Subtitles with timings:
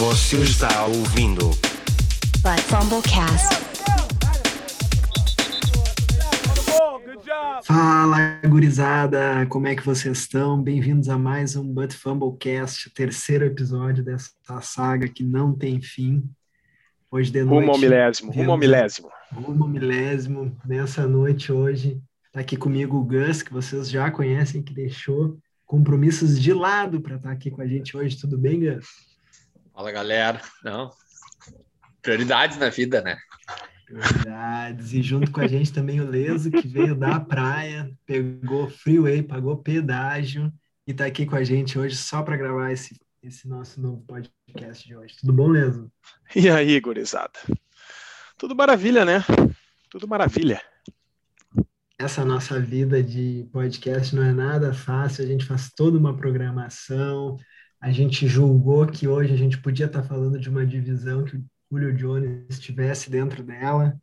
[0.00, 1.50] Você está ouvindo
[2.40, 3.54] But Fumblecast.
[7.62, 9.44] Fala, gurizada!
[9.50, 10.62] Como é que vocês estão?
[10.62, 14.32] Bem-vindos a mais um But Fumblecast, o terceiro episódio dessa
[14.62, 16.24] saga que não tem fim.
[17.10, 17.60] Hoje de noite.
[17.60, 19.10] Rumo ao milésimo, rumo ao milésimo.
[19.30, 20.56] Rumo ao milésimo.
[20.64, 22.00] Nessa noite hoje,
[22.32, 25.36] tá aqui comigo o Gus, que vocês já conhecem, que deixou
[25.66, 28.18] compromissos de lado para estar aqui com a gente hoje.
[28.18, 29.09] Tudo bem, Gus?
[29.80, 30.42] Fala, galera.
[30.62, 30.90] Não.
[32.02, 33.16] Prioridades na vida, né?
[33.86, 34.92] Prioridades.
[34.92, 39.56] E junto com a gente também o Leso, que veio da praia, pegou freeway, pagou
[39.56, 40.52] pedágio
[40.86, 44.86] e está aqui com a gente hoje só para gravar esse, esse nosso novo podcast
[44.86, 45.16] de hoje.
[45.18, 45.90] Tudo bom, Leso?
[46.36, 47.40] E aí, gurizada?
[48.36, 49.24] Tudo maravilha, né?
[49.88, 50.60] Tudo maravilha.
[51.98, 57.38] Essa nossa vida de podcast não é nada fácil, a gente faz toda uma programação,
[57.80, 61.44] a gente julgou que hoje a gente podia estar falando de uma divisão que o
[61.70, 63.98] Julio Jones estivesse dentro dela,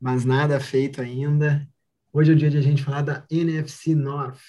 [0.00, 1.66] mas nada feito ainda.
[2.12, 4.40] Hoje é o dia de a gente falar da NFC North.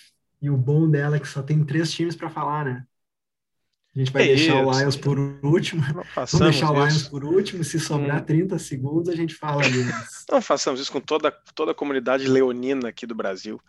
[0.41, 2.83] E o bom dela é que só tem três times para falar, né?
[3.95, 4.79] A gente vai É deixar o isso.
[4.79, 5.81] Lions por último.
[5.94, 7.09] Não Vamos deixar o Lions isso.
[7.11, 7.63] por último.
[7.63, 8.25] Se sobrar Hum.
[8.25, 10.25] 30 segundos, a gente fala deles.
[10.29, 13.61] Não façamos isso com toda, toda a comunidade leonina aqui do Brasil.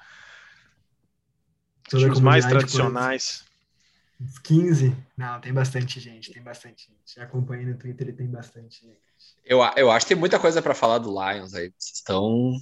[1.91, 3.45] Toda Times mais tradicionais.
[4.25, 4.97] Uns 15?
[5.17, 7.21] Não, tem bastante gente, tem bastante gente.
[7.21, 8.99] Acompanhei no Twitter e tem bastante gente.
[9.45, 11.73] Eu, a- eu acho que tem muita coisa para falar do Lions aí.
[11.79, 12.53] Vocês estão,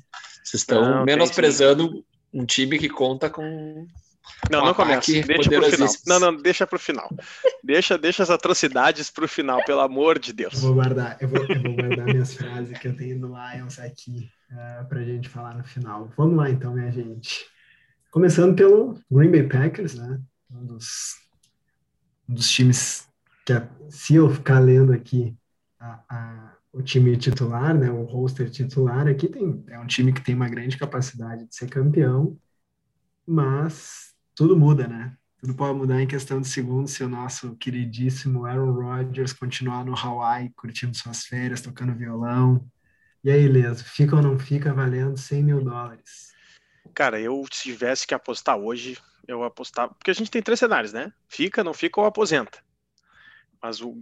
[0.45, 3.87] vocês estão Não, menosprezando um time que conta com.
[4.51, 5.11] Não, Um não começa.
[5.13, 5.89] Deixa pro final.
[6.07, 7.11] Não, não, deixa pro final.
[7.63, 10.61] Deixa, deixa as atrocidades pro final, pelo amor de Eu Deus.
[10.61, 14.31] vou guardar, eu vou, eu vou guardar minhas frases que eu tenho do Lions aqui
[14.53, 16.13] uh, para a gente falar no final.
[16.17, 17.47] Vamos lá então, minha gente.
[18.11, 20.21] Começando pelo Green Bay Packers, né?
[20.51, 21.15] Um dos,
[22.29, 23.09] dos times
[23.45, 23.53] que,
[23.91, 25.37] se eu ficar lendo aqui
[25.79, 27.91] a- a- o time titular, né?
[27.91, 31.69] O roster titular aqui tem, é um time que tem uma grande capacidade de ser
[31.69, 32.39] campeão,
[33.27, 35.17] mas tudo muda, né?
[35.39, 39.97] Tudo pode mudar em questão de segundos se o nosso queridíssimo Aaron Rodgers continuar no
[39.97, 42.65] Hawaii, curtindo suas férias, tocando violão.
[43.25, 46.33] E aí, Leso, fica ou não fica valendo 100 mil dólares?
[46.95, 49.95] Cara, eu se tivesse que apostar hoje, eu apostava.
[49.95, 51.13] Porque a gente tem três cenários, né?
[51.29, 52.59] Fica, não fica ou aposenta.
[53.61, 53.95] Mas o,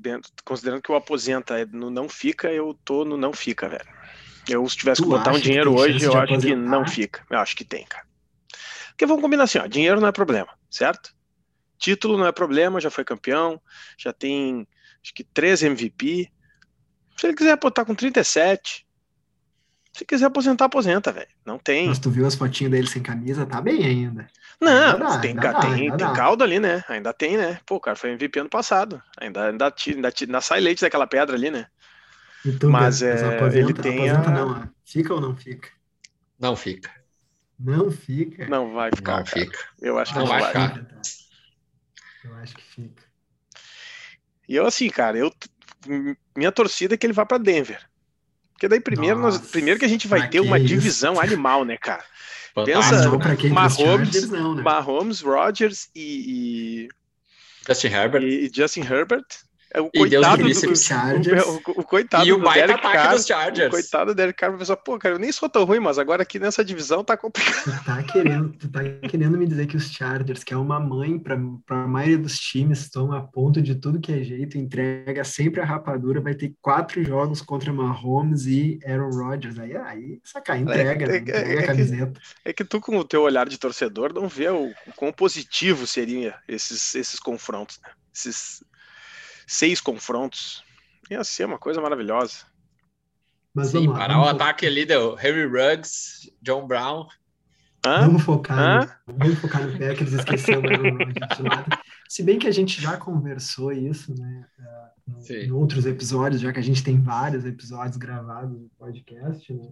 [0.45, 3.89] considerando que o aposenta é no não fica, eu tô no não fica, velho.
[4.49, 7.25] Eu, se tivesse Tu que botar um dinheiro hoje, eu acho que não fica.
[7.29, 8.07] Eu acho que tem, cara.
[8.89, 11.15] Porque vamos combinar assim, ó, dinheiro não é problema, certo?
[11.79, 13.61] Título não é problema, já foi campeão,
[13.99, 14.67] já tem
[15.03, 16.31] acho que três MVP.
[17.17, 18.87] Se ele quiser botar com 37,
[20.01, 21.29] se quiser aposentar, aposenta, velho.
[21.45, 21.89] Não tem.
[21.89, 23.45] Mas tu viu as fotinhas dele sem camisa?
[23.45, 24.27] Tá bem ainda.
[24.59, 26.83] Não, Ainda dá, tem, ainda ca- dá, tem, tem caldo ali, né?
[26.89, 27.61] Ainda tem, né?
[27.67, 29.03] Pô, o cara foi MVP ano passado.
[29.21, 31.67] Ainda, ainda, tira, ainda, tira, ainda sai leite daquela pedra ali, né?
[32.45, 34.67] E tu, Mas, Gus, é, aposenta, ele tem aposenta a- não, ó.
[34.85, 35.69] Fica ou não fica?
[36.39, 36.91] Não fica.
[37.59, 38.49] Não fica.
[38.49, 39.45] Não vai ficar, Não cara.
[39.45, 39.59] fica.
[39.81, 40.49] Eu acho que Não vai vai.
[40.49, 40.69] ficar.
[40.75, 41.01] Fica, tá.
[42.25, 43.05] Eu acho que fica.
[44.49, 45.33] E eu, assim, cara, eu
[46.37, 47.90] minha torcida é que ele vá pra Denver.
[48.61, 50.67] Porque daí primeiro, nós- primeiro que a gente vai ter uma isso?
[50.69, 52.05] divisão animal, né, cara?
[52.55, 53.19] Fantástico.
[53.19, 54.63] Pensa- Mahomes- não, né?
[54.63, 56.89] Mahomes, Rodgers e,
[57.67, 58.23] Justin e, Herbert.
[58.23, 59.25] e Justin Herbert.
[59.73, 61.43] É o E Deus coitado do, os Chargers.
[61.47, 63.15] o, o- o coitado E o do baita Derek ataque Carr.
[63.15, 63.69] dos Chargers.
[63.69, 66.23] O coitado do Derek Carr pensar, pô, cara, eu nem sou tão ruim, mas agora
[66.23, 67.63] aqui nessa divisão tá complicado.
[67.79, 71.19] Tu tá querendo, tu tá querendo me dizer que os Chargers, que é uma mãe
[71.19, 75.61] para a maioria dos times, estão a ponto de tudo que é jeito, entrega sempre
[75.61, 79.59] a rapadura, vai ter quatro jogos contra Mahomes e Aaron Rodgers.
[79.59, 81.13] Aí, aí saca, entrega, né?
[81.13, 82.21] é- é- entrega é a que- camiseta.
[82.45, 85.87] É que tu, com o teu olhar de torcedor, não vê o, o quão positivo
[85.87, 87.91] seria esses, esses confrontos, né?
[88.13, 88.65] Esses
[89.51, 90.63] seis confrontos.
[91.11, 92.45] Ia ser uma coisa maravilhosa.
[93.53, 93.99] Mas Sim, vamos lá.
[93.99, 97.09] parar vamos o ataque ali do Henry Ruggs, John Brown.
[97.85, 98.07] Hã?
[98.07, 98.97] Vamos focar, Hã?
[99.09, 101.79] no, vamos focar no Packers, esquecer o Aaron Rodgers de lado.
[102.09, 104.47] Se bem que a gente já conversou isso, né,
[105.07, 105.35] no- Sim.
[105.47, 109.69] em outros episódios, já que a gente tem vários episódios gravados no podcast, né,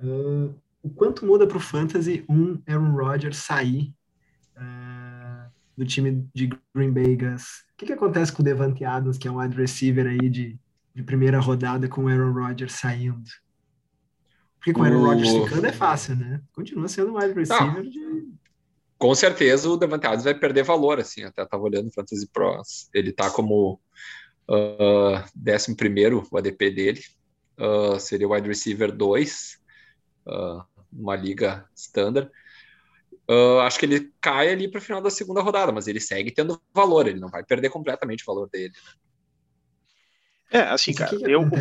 [0.00, 3.92] ah, o quanto muda para o Fantasy um Aaron Rodgers sair
[4.54, 5.17] ah,
[5.78, 7.64] do time de Green Bay, Gus?
[7.74, 10.58] O que, que acontece com o Devante Adams, que é um wide receiver aí de,
[10.92, 13.22] de primeira rodada, com o Aaron Rodgers saindo?
[14.56, 16.42] Porque com o Aaron Rodgers ficando é fácil, né?
[16.52, 18.28] Continua sendo um wide receiver de
[18.98, 21.22] Com certeza o Devante Adams vai perder valor, assim.
[21.22, 22.90] Até tava olhando Fantasy Pros.
[22.92, 23.80] Ele tá como
[24.50, 27.00] ah, 11 primeiro o ADP dele.
[27.56, 29.60] Ah, seria o wide receiver 2,
[30.26, 32.28] ah, numa liga standard.
[33.28, 36.30] Ah, acho que ele cai ali para o final da segunda rodada, mas ele segue
[36.30, 38.72] tendo valor, ele não vai perder completamente o valor dele.
[40.50, 41.58] É, assim, cara, que que eu, o, né?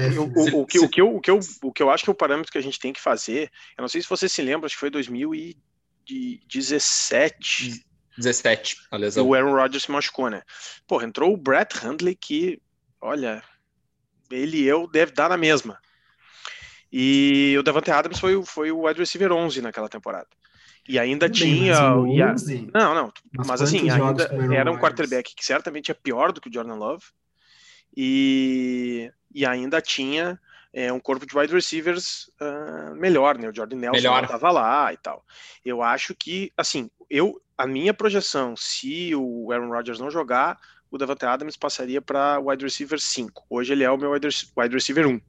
[0.66, 2.50] que, o, que eu, o, que eu, o que eu acho que é o parâmetro
[2.50, 4.80] que a gente tem que fazer, eu não sei se você se lembra, acho que
[4.80, 7.86] foi 2017,
[8.18, 9.28] 17, a que lesão.
[9.28, 10.42] o Aaron Rodgers se machucou, né?
[10.88, 12.62] Porra, entrou o Brett Hundley que,
[13.02, 13.44] olha,
[14.32, 15.78] ele e eu deve dar na mesma.
[16.90, 20.30] E o Davante Adams foi, o- foi o wide receiver 11 naquela temporada.
[20.88, 21.74] E ainda Tudo bem, tinha...
[21.96, 24.24] mas e a- 11, Não, não, Mas mas assim, ainda
[24.56, 27.04] era um quarterback que certamente é pior do que o Jordan Love
[27.96, 30.40] e, e ainda tinha
[30.74, 33.50] é, um corpo de wide receivers ah, melhor, né?
[33.50, 34.24] O Jordan Nelson Melhor.
[34.24, 35.26] estava lá e tal.
[35.66, 40.60] Eu acho que, assim, eu a minha projeção, se o Aaron Rodgers não jogar,
[40.92, 43.46] o Davante Adams passaria para wide receiver 5.
[43.50, 45.20] Hoje ele é o meu wide receiver 1.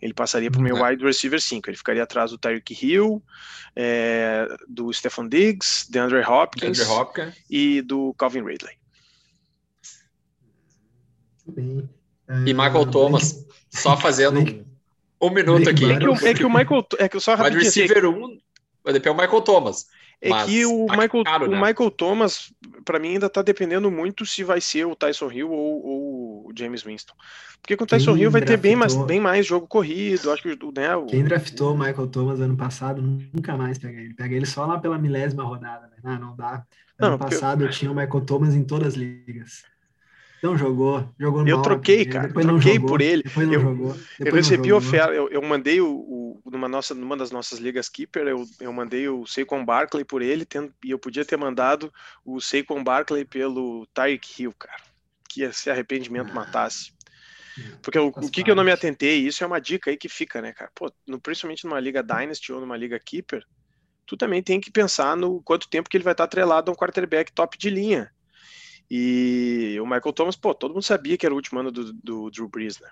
[0.00, 0.82] Ele passaria para o meu Uhum.
[0.84, 1.68] wide receiver 5.
[1.68, 3.22] Ele ficaria atrás do Tyreek Hill,
[3.74, 7.34] é, do Stephon Diggs, DeAndre Hopkins Andrew Hopkins.
[7.50, 8.76] e do Calvin Ridley.
[11.46, 11.88] bem.
[12.28, 14.64] E Ah, Michael Thomas, só fazendo um,
[15.20, 15.90] um minuto aqui.
[15.90, 16.86] É que, o, é que o Michael.
[16.98, 18.38] É que só Wide assim, receiver 1,
[18.84, 19.86] vai depender o Michael Thomas.
[20.20, 21.56] É mas que o tá Michael, caro, o né?
[21.68, 22.52] Michael Thomas,
[22.84, 26.52] para mim, ainda tá dependendo muito se vai ser o Tyson Hill ou, ou o
[26.56, 27.14] James Winston.
[27.60, 30.30] Porque com o Tyson Quem Hill vai ter bem mais, draftou- bem mais jogo corrido.
[30.32, 34.00] Acho que o, né, o- Quem draftou o Michael Thomas ano passado nunca mais pega
[34.00, 34.14] ele.
[34.14, 35.86] Pega ele só lá pela milésima rodada.
[35.88, 35.96] Né?
[36.02, 36.64] Ah, não dá.
[36.98, 39.62] Ano Não, passado eu tinha o Michael Thomas em todas as ligas.
[40.42, 43.22] Não jogou, jogou Eu mal, troquei, depois cara, não troquei jogou, por ele.
[43.24, 43.90] Depois não Eu- jogou.
[44.18, 47.88] Eu depois recebi oferta, eu, eu mandei o, o- numa, nossa, numa das nossas ligas
[47.88, 51.92] Keeper, eu, eu mandei o Saquon Barkley por ele, tendo- e eu podia ter mandado
[52.24, 54.80] o Saquon Barkley pelo Tyreek Hill, cara.
[55.28, 56.34] Que esse arrependimento Ah.
[56.34, 56.92] matasse.
[57.82, 60.08] Porque o, o que, que eu não me atentei, isso é uma dica aí que
[60.08, 60.70] fica, né, cara?
[60.74, 63.42] Pô, no- principalmente numa liga Dynasty ou numa liga Keeper,
[64.06, 66.76] tu também tem que pensar no quanto tempo que ele vai estar atrelado a um
[66.76, 68.10] quarterback top de linha.
[68.90, 72.30] E o Michael Thomas, pô, todo mundo sabia que era o último ano do, do
[72.30, 72.90] Drew Brees, né?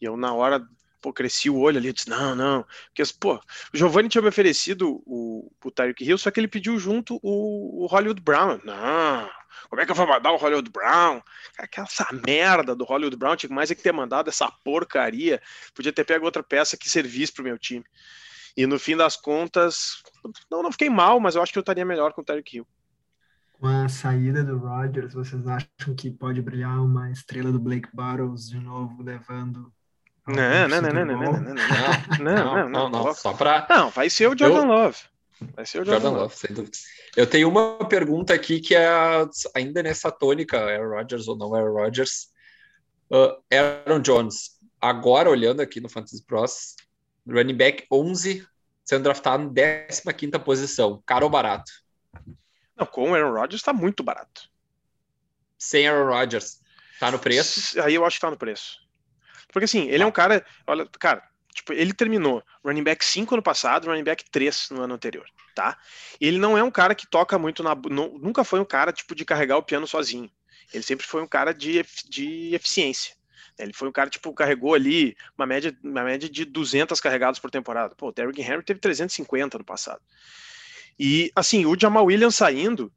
[0.00, 0.64] E eu, na hora,
[1.00, 2.64] pô, cresci o olho ali, eu disse, não, não.
[2.86, 6.78] Porque, pô, o Giovanni tinha me oferecido o, o Tyreek Hill, só que ele pediu
[6.78, 8.60] junto o, o Hollywood Brown.
[8.64, 9.28] Não,
[9.68, 11.20] como é que eu vou mandar o Hollywood Brown?
[11.54, 15.42] Cara, Essa merda do Hollywood Brown, tinha mais é que ter mandado essa porcaria.
[15.74, 17.84] Podia ter pego outra peça que servisse pro meu time.
[18.56, 20.02] E no fim das contas,
[20.50, 22.66] não, não fiquei mal, mas eu acho que eu estaria melhor com o Tyreek Hill.
[23.62, 28.48] Com a saída do Rodgers, vocês acham que pode brilhar uma estrela do Blake Bortles
[28.48, 29.72] de novo, levando.
[30.26, 31.32] Não, não, não, Super não, não, Bowl?
[31.40, 33.14] não, não, não, não, não, não, não.
[33.14, 34.98] Só para Não, vai ser o Jordan Love.
[35.54, 36.22] Vai ser o Jordan, Jordan Love.
[36.22, 36.76] Love, sem dúvida.
[37.16, 38.90] Eu tenho uma pergunta aqui que é
[39.54, 42.32] ainda nessa tônica, Aaron Rodgers ou não Aaron Rodgers.
[43.12, 46.74] Uh, Aaron Jones, agora olhando aqui no Fantasy Pros,
[47.28, 48.44] running back 11,
[48.84, 51.70] sendo draftado em 15ª posição, caro ou barato?
[52.76, 54.48] Não, com o Aaron Rodgers tá muito barato.
[55.58, 56.60] Sem Aaron Rodgers,
[56.98, 57.80] tá no preço?
[57.80, 58.80] Aí eu acho que tá no preço.
[59.52, 61.22] Porque assim, ele é um cara, olha, cara,
[61.54, 65.78] tipo, ele terminou running back 5 ano passado, running back 3 no ano anterior, tá?
[66.20, 67.74] Ele não é um cara que toca muito na.
[67.74, 70.30] nu- nunca foi um cara, tipo, de carregar o piano sozinho.
[70.72, 73.14] Ele sempre foi um cara de, de eficiência.
[73.58, 77.50] Ele foi um cara, tipo, carregou ali uma média, uma média de 200 carregados por
[77.50, 77.94] temporada.
[77.94, 80.00] Pô, o Derrick Henry teve 350 no passado.
[80.98, 82.92] E, assim, o Jamal Williams saindo,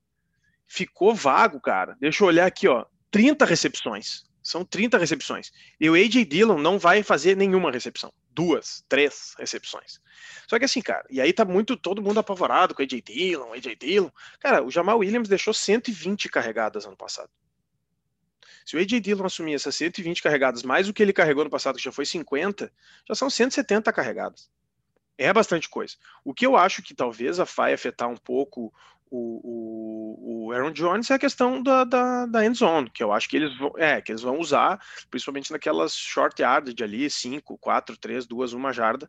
[0.68, 1.95] ficou vago, cara.
[2.00, 2.86] Deixa eu olhar aqui, ó.
[3.12, 4.24] 30 recepções.
[4.44, 5.51] São 30 recepções.
[5.80, 6.24] E o A.J.
[6.24, 8.13] Dillon não vai fazer nenhuma recepção.
[8.29, 10.00] Duas, três recepções.
[10.48, 13.01] Só que assim, cara, e aí tá muito todo mundo apavorado com o A.J.
[13.01, 13.75] Dillon, A.J.
[13.75, 14.12] Dillon.
[14.39, 17.29] Cara, o Jamal Williams deixou 120 carregadas ano passado.
[18.65, 19.00] Se o A.J.
[19.00, 22.05] Dillon assumir essas 120 carregadas, mais o que ele carregou no passado, que já foi
[22.05, 22.72] 50,
[23.08, 24.50] já são 170 carregadas.
[25.17, 25.95] É bastante coisa.
[26.24, 28.74] O que eu acho que talvez a vai afetar um pouco
[29.10, 33.13] o, o, o Aaron Jones é a questão da, da, da end zone, que eu
[33.13, 34.79] acho que eles vão, é, que eles vão usar,
[35.10, 39.07] principalmente naquelas short yardage ali, 5, 4, 3, 2, 1 jarda,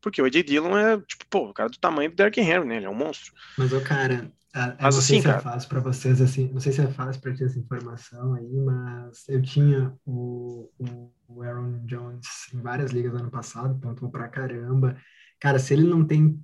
[0.00, 2.76] porque o AJ Dillon é, tipo, pô, o cara do tamanho do Derrick Henry, né?
[2.76, 3.32] Ele é um monstro.
[3.56, 6.48] Mas, ô, cara, eu Mas não assim, sei se cara- é fácil para vocês, assim,
[6.52, 11.12] não sei se é fácil para ter essa informação aí, mas eu tinha o, o,
[11.28, 14.96] o Aaron Jones em várias ligas ano passado, pontuou pra caramba.
[15.44, 16.42] Cara, se ele não tem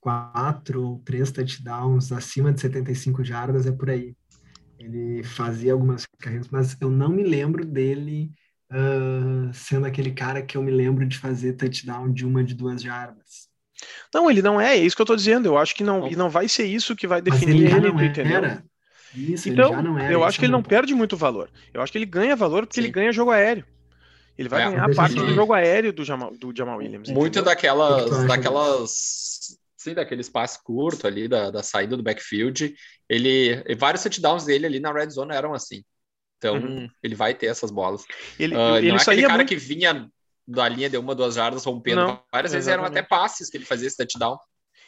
[0.00, 4.16] quatro ou três touchdowns acima de 75 jardas, é por aí.
[4.78, 8.30] Ele fazia algumas carreiras, mas eu não me lembro dele
[8.70, 12.82] ah, sendo aquele cara que eu me lembro de fazer touchdown de uma de duas
[12.82, 13.48] jardas.
[14.14, 15.46] Não, ele não é, é isso que eu tô dizendo.
[15.46, 17.78] Eu acho que não, e não vai ser isso que vai Mas definir ele já
[17.78, 18.40] ele, não tu entendeu?
[18.40, 18.64] era.
[19.12, 20.12] Isso, ele Então, já não era.
[20.12, 21.50] eu acho que ele não perde muito valor.
[21.72, 22.86] Eu acho que ele ganha valor porque Sim.
[22.86, 23.64] ele ganha jogo aéreo.
[24.38, 27.08] Ele vai É, ganhar parte do jogo aéreo do Jamal, do Jamal Williams.
[27.08, 27.44] Muito entendeu?
[27.44, 32.74] Daquelas, daquelas, sim, daquele espaço curto ali, da, da saída do backfield.
[33.08, 35.82] Ele, e vários touchdowns dele ali na red zone eram assim.
[36.38, 36.88] Então, Uhum.
[37.02, 38.04] ele vai ter essas bolas.
[38.38, 40.08] Ele, Ah, ele não é aquele cara muito- que vinha
[40.46, 42.02] da linha de uma, duas jardas rompendo.
[42.02, 43.00] Não, Várias vezes eram exatamente.
[43.00, 44.38] até passes que ele fazia esse touchdown.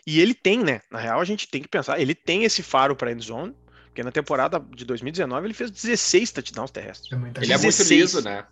[0.07, 0.81] E ele tem, né?
[0.91, 3.55] Na real, a gente tem que pensar, ele tem esse faro para end zone,
[3.87, 7.11] porque na temporada de 2019 ele fez 16 touchdowns terrestres.
[7.13, 7.53] É Ele é coisa.
[7.55, 7.91] muito 16.
[8.01, 8.47] liso, né?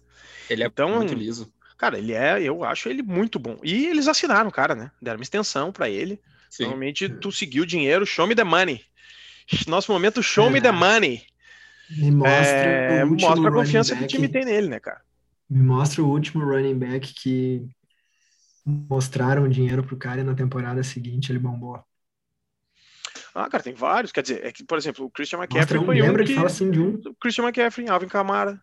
[0.48, 1.52] Ele é Então, muito liso.
[1.78, 3.58] Cara, ele é, eu acho ele muito bom.
[3.62, 4.90] E eles assinaram o cara, né?
[5.00, 6.20] Deram uma extensão para ele.
[6.50, 6.64] Sim.
[6.64, 8.82] Normalmente tu seguiu o dinheiro, show me the money.
[9.68, 10.62] Nosso momento, show me É.
[10.62, 11.26] the money.
[11.90, 14.80] Me mostra, É, o último mostra a confiança que o back- time tem nele, né,
[14.80, 15.00] cara?
[15.48, 17.68] Me mostra o último running back que
[18.64, 21.82] mostraram dinheiro pro cara e na temporada seguinte ele bombou.
[23.34, 24.12] Ah, cara, tem vários.
[24.12, 26.30] Quer dizer, é que, por exemplo, o Christian Mostra McCaffrey um, foi um lembra que...
[26.30, 27.00] que fala assim de um.
[27.20, 28.60] Christian McCaffrey, Alvin Kamara,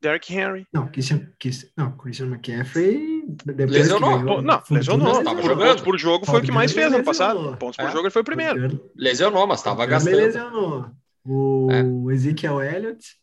[0.00, 0.66] Derrick Henry.
[0.72, 4.18] Não, Christian, Chris- não, Christian McCaffrey Lesionou.
[4.18, 5.24] ganhou, não, lesionou.
[5.24, 5.68] Tava Por jogando.
[5.68, 7.04] Pontos por jogo foi o que mais fez ano Lesionou.
[7.44, 7.56] passado.
[7.56, 7.90] Pontos por É.
[7.90, 8.90] jogo ele foi o primeiro.
[8.94, 10.16] Lesionou, mas estava Gurley gastando.
[10.16, 10.90] lesionou.
[11.24, 13.16] O Ezekiel Elliott,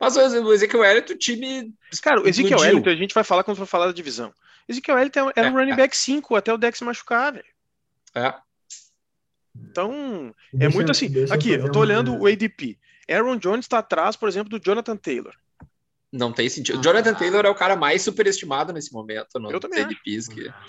[0.00, 1.72] Mas o Ezekiel Elliott, o time.
[2.02, 2.78] Cara, o Ezekiel explodiu.
[2.78, 4.34] Elliott, a gente vai falar quando for falar da divisão.
[4.68, 5.76] Ezekiel Elliott era era um É, running é.
[5.76, 7.44] back 5 até o Dex se machucar, velho.
[8.14, 8.34] É,
[9.54, 11.06] Então, é Deixa- muito assim.
[11.14, 12.78] eu Aqui, eu fazer tô uma- olhando o ADP.
[13.08, 15.34] Aaron Jones está atrás, por exemplo, do Jonathan Taylor.
[16.12, 16.78] Não tem sentido.
[16.78, 16.82] Ah.
[16.82, 19.88] Jonathan Taylor é o cara mais superestimado nesse momento no Eu também.
[19.88, 20.18] Que...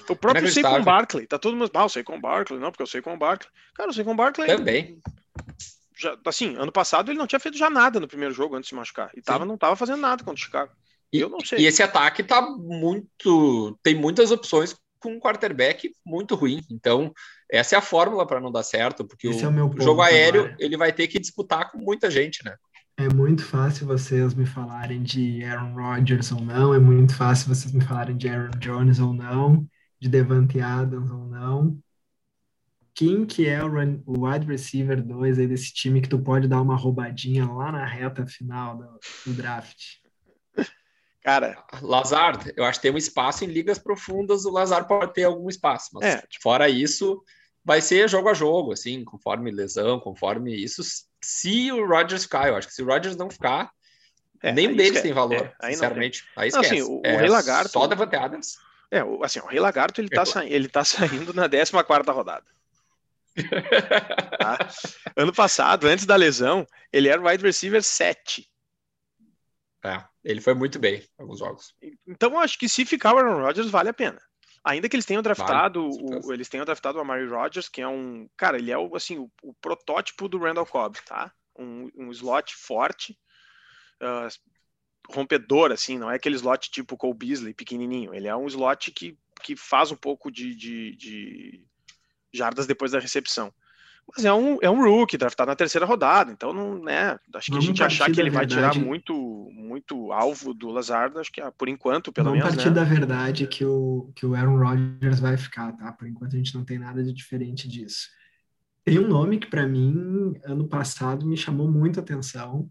[0.07, 0.77] O próprio Inacreditável.
[0.77, 1.27] Saquon Barkley.
[1.27, 1.69] Tá todo mundo.
[1.73, 2.59] Ah, o Saquon Barkley.
[2.59, 3.51] Não, porque o Saquon Barkley.
[3.75, 4.47] Cara, o Saquon Barkley.
[4.47, 5.01] Também.
[5.97, 8.69] Já, assim, ano passado ele não tinha feito já nada no primeiro jogo antes de
[8.69, 9.11] se machucar.
[9.15, 10.71] E tava, não tava fazendo nada contra o Chicago.
[11.11, 11.59] E, Eu não sei.
[11.59, 13.77] e esse ataque tá muito.
[13.83, 16.61] Tem muitas opções com um quarterback muito ruim.
[16.71, 17.13] Então,
[17.51, 20.45] essa é a fórmula para não dar certo, porque Esse o é o jogo aéreo
[20.45, 20.55] agora.
[20.57, 22.55] ele vai ter que disputar com muita gente, né?
[22.95, 27.73] É muito fácil vocês me falarem de Aaron Rodgers ou não, é muito fácil vocês
[27.73, 29.67] me falarem de Aaron Jones ou não,
[29.99, 31.79] de Devante Adams ou não.
[32.93, 36.47] Quem que é o, run- o wide receiver 2 aí desse time que tu pode
[36.47, 39.81] dar uma roubadinha lá na reta final do, do draft?
[41.23, 45.23] Cara, Lazard, eu acho que tem um espaço em ligas profundas, o Lazard pode ter
[45.23, 46.23] algum espaço, mas É.
[46.41, 47.23] fora isso,
[47.63, 50.81] vai ser jogo a jogo, assim, conforme lesão, conforme isso.
[51.23, 53.71] Se o Rodgers ficar, eu acho que se o Rodgers não ficar,
[54.41, 55.03] é, nenhum aí deles esquece.
[55.03, 56.25] tem valor, É, aí não sinceramente.
[56.35, 56.81] Aí Não, esquece.
[56.81, 58.57] assim, o- o é Rei Lagarto- Só Davante Adams.
[58.91, 60.45] É, o- assim, o Rei Lagarto ele tá, sa...
[60.45, 62.45] ele tá saindo na 14 rodada.
[64.39, 64.57] tá?
[65.15, 68.47] Ano passado, antes da lesão, ele era o wide receiver 7.
[69.85, 71.73] É, ele foi muito bem em alguns jogos.
[72.07, 74.21] Então, eu acho que se ficar o Aaron Rodgers, vale a pena.
[74.63, 76.27] Ainda que eles tenham draftado, certeza.
[76.27, 78.29] o, eles tenham draftado o Amari Rodgers, que é um.
[78.37, 81.33] Cara, ele é o, assim, o, o protótipo do Randall Cobb, tá?
[81.57, 83.17] Um, um slot forte,
[83.99, 84.29] ah,
[85.09, 88.13] rompedor, assim, não é aquele slot tipo Cole Beasley, pequenininho.
[88.13, 91.65] Ele é um slot que, que faz um pouco de, de, de
[92.31, 93.53] jardas depois da recepção.
[94.15, 97.17] Mas é um, é um rookie, draftado na terceira rodada, então não, né?
[97.33, 98.79] Acho que Vamos a gente achar que ele da vai tirar verdade.
[98.79, 102.75] muito, muito alvo do Lazard, acho que ah, por enquanto, pelo Vamos menos, partir né?
[102.75, 105.91] da verdade que o, que o Aaron Rodgers vai ficar, tá?
[105.93, 108.07] Por enquanto a gente não tem nada de diferente disso.
[108.83, 112.69] Tem um nome que para mim, ano passado, me chamou muito a atenção,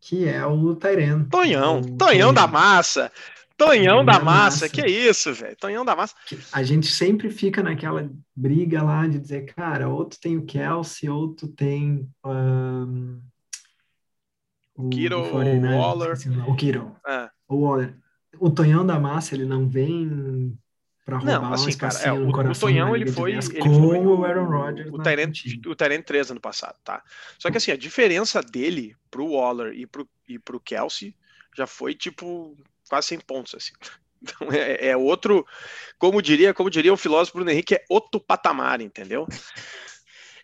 [0.00, 1.24] que é o Tyren.
[1.24, 3.10] Tonhão, O Tonhão da massa.
[3.58, 4.68] Tonhão da da massa, massa.
[4.68, 5.56] que isso, velho?
[5.56, 6.14] Tonhão da massa.
[6.52, 11.10] a gente sempre fica naquela briga lá de dizer, cara, ou tu tem o Kelsey,
[11.10, 13.18] ou tu tem ahn,
[14.76, 16.16] o do 49ers, o Waller.
[16.46, 16.96] o o Kittle.
[17.06, 17.30] É.
[17.48, 17.96] O Waller.
[18.38, 20.56] O Tonhão da massa, ele não vem
[21.04, 23.10] para roubar Não, um assim, cara, espacinho é, no o, o coração Tonhão na ele
[23.10, 26.76] foi, 10, ele como foi o Aaron Rodgers o Tyrant, o Tyrant 3 ano passado,
[26.84, 27.02] tá?
[27.38, 31.16] Só que assim, a diferença dele pro Waller e pro, e pro Kelsey
[31.56, 32.54] já foi tipo
[32.88, 33.72] quase 100 pontos, assim.
[34.20, 35.46] Então é, é outro,
[35.96, 39.28] como diria, como diria o filósofo Bruno Henrique, é outro patamar, entendeu?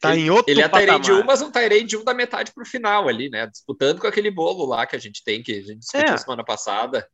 [0.00, 1.00] Tá em outro Ele é patamar.
[1.00, 3.46] Tyrande 1, mas um Tyrande 1 da metade pro final ali, né?
[3.46, 6.18] Disputando com aquele bolo lá que a gente tem, que a gente discutiu É.
[6.18, 7.08] semana passada.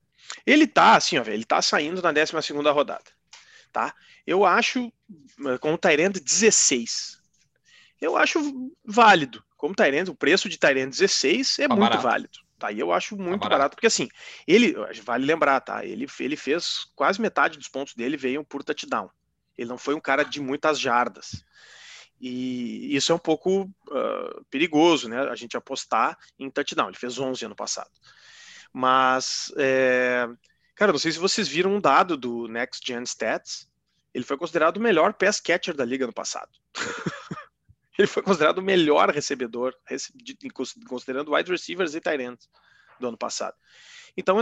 [0.44, 3.04] Ele tá, assim, ó, ele tá saindo na 12 segunda rodada,
[3.72, 3.94] tá?
[4.26, 4.92] Eu acho,
[5.46, 7.18] eh, com o Tyrande 16,
[8.00, 8.40] eu acho
[8.84, 9.42] válido.
[9.56, 12.02] Como Tyrande, o preço de Tyrande 16 é Tá muito barato.
[12.02, 12.70] válido, tá?
[12.70, 13.50] E eu acho muito barato.
[13.50, 14.08] barato, porque assim,
[14.46, 15.84] ele, vale lembrar, tá?
[15.84, 19.10] Ele, ele fez quase metade dos pontos dele veio por touchdown.
[19.58, 21.44] Ele não foi um cara de muitas jardas.
[22.20, 25.20] E isso é um pouco ah, perigoso, né?
[25.22, 26.88] A gente apostar em touchdown.
[26.88, 27.90] Ele fez 11 ano passado.
[28.72, 30.28] Mas, é,
[30.76, 33.68] cara, não sei se vocês viram um dado do Next Gen Stats.
[34.12, 36.50] Ele foi considerado o melhor pass catcher da liga no passado.
[37.98, 40.36] ele foi considerado o melhor recebedor, rece- de-
[40.86, 42.48] considerando wide receivers e tight ends
[42.98, 43.56] do ano passado.
[44.16, 44.36] Então,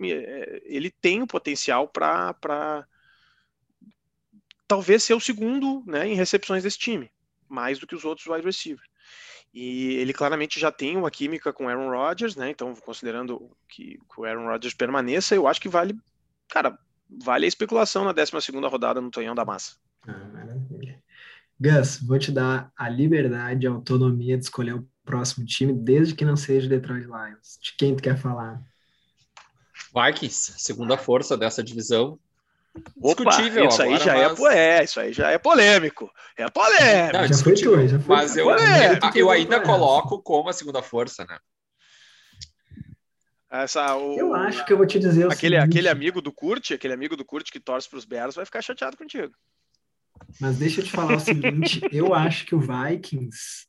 [0.00, 2.86] eh, ele tem o potencial para
[4.66, 7.10] talvez ser o segundo né, em recepções desse time,
[7.48, 8.88] mais do que os outros wide receivers.
[9.54, 12.48] E ele claramente já tem uma química com Aaron Rodgers, né?
[12.48, 15.94] Então, considerando que, que o Aaron Rodgers permaneça, eu acho que vale,
[16.48, 16.78] cara,
[17.22, 18.32] vale a especulação na 12
[18.66, 19.76] rodada no Tonhão da Massa.
[20.08, 20.51] Ah.
[21.62, 26.12] Gus, vou te dar a liberdade e a autonomia de escolher o próximo time, desde
[26.14, 27.58] que não seja o Detroit Lions.
[27.62, 28.60] De quem tu quer falar?
[29.94, 32.18] Vikings, segunda força dessa divisão.
[33.00, 36.10] Opa, Discutível isso aí agora, já é, mas- po- é, isso aí já é polêmico.
[36.36, 37.16] É polêmico.
[37.16, 40.82] Não, já foi tu, já foi Mas eu, É, eu ainda coloco como a segunda
[40.82, 41.38] força, né?
[43.50, 46.32] Essa, o- Eu acho que eu vou te dizer o aquele, seguinte, aquele amigo do
[46.32, 49.32] Kurt, aquele amigo do Kurt que torce para os Bears vai ficar chateado contigo.
[50.40, 53.66] Mas deixa eu te falar o seguinte, eu acho que o Vikings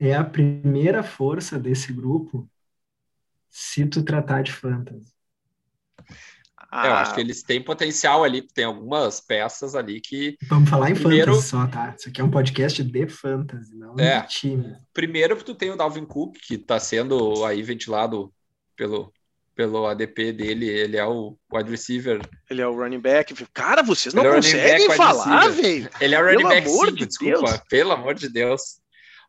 [0.00, 2.48] é a primeira força desse grupo
[3.48, 5.12] se tu tratar de fantasy.
[6.74, 10.38] Ah, eu acho que eles têm potencial ali, tem algumas peças ali que.
[10.48, 11.94] Vamos falar em Primeiro- fantasy só, tá?
[11.98, 14.22] Isso aqui é um podcast de fantasy, não É.
[14.22, 14.76] de time.
[14.94, 18.32] Primeiro que tu tem o Dalvin Cook, que está sendo aí ventilado
[18.74, 19.12] pelo,
[19.54, 22.20] pelo ADP dele, ele é o wide receiver.
[22.48, 23.34] Ele é o running back.
[23.52, 25.90] Cara, vocês não Ele é conseguem back, falar, velho.
[26.00, 27.60] Ele é o running Pelo back amor 5, de desculpa, Deus.
[27.68, 28.80] pelo amor de Deus.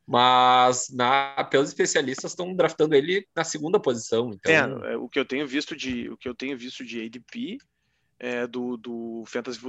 [0.05, 4.31] Mas na, pelos especialistas estão draftando ele na segunda posição.
[4.33, 4.51] Então,
[4.83, 7.57] É, é, o que eu tenho visto de o que eu tenho visto de ADP
[8.19, 9.59] é, do, do Fantasy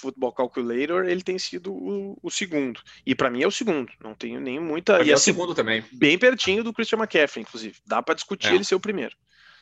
[0.00, 2.80] Football Calculator, ele tem sido o, o segundo.
[3.04, 3.92] E para mim é o segundo.
[4.02, 4.96] Não tenho nem muita.
[4.96, 5.84] pra E é o assim, segundo também.
[5.92, 7.76] bem pertinho do Christian McCaffrey, inclusive.
[7.86, 8.54] Dá para discutir É.
[8.56, 9.16] ele ser o primeiro.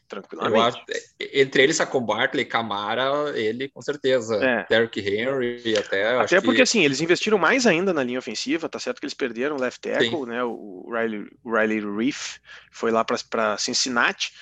[0.05, 0.85] Eu Tranquilamente.
[0.89, 4.37] acho, entre ele, Saquon Barkley, Camara, ele com certeza.
[4.37, 4.67] É.
[4.69, 6.15] Derrick Henry, até.
[6.15, 9.07] eu Até porque que, assim, eles investiram mais ainda na linha ofensiva, tá certo que
[9.07, 10.27] eles perderam o left tackle, Sim.
[10.27, 10.45] né?
[10.45, 12.37] O Riley, Riley Reef
[12.71, 14.33] foi lá para Cincinnati,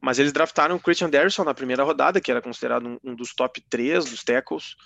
[0.00, 3.34] mas eles draftaram o Christian Derrisson na primeira rodada, que era considerado um, um dos
[3.34, 4.76] top 3 dos tackles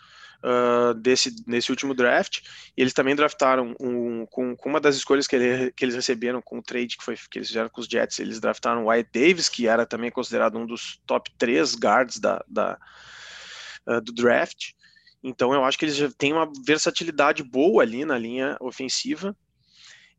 [0.43, 2.41] ah, desse, nesse último draft.
[2.77, 6.43] E eles também draftaram um, com, com uma das escolhas que, ele- que eles receberam
[6.43, 9.11] com o trade que, foi, que eles fizeram com os Jets, eles draftaram o Wyatt
[9.13, 12.79] Davis, que era também considerado um dos top 3 guards da, da,
[13.87, 14.73] ah, do draft.
[15.23, 19.35] Então eu acho que eles já têm uma versatilidade boa ali na linha ofensiva.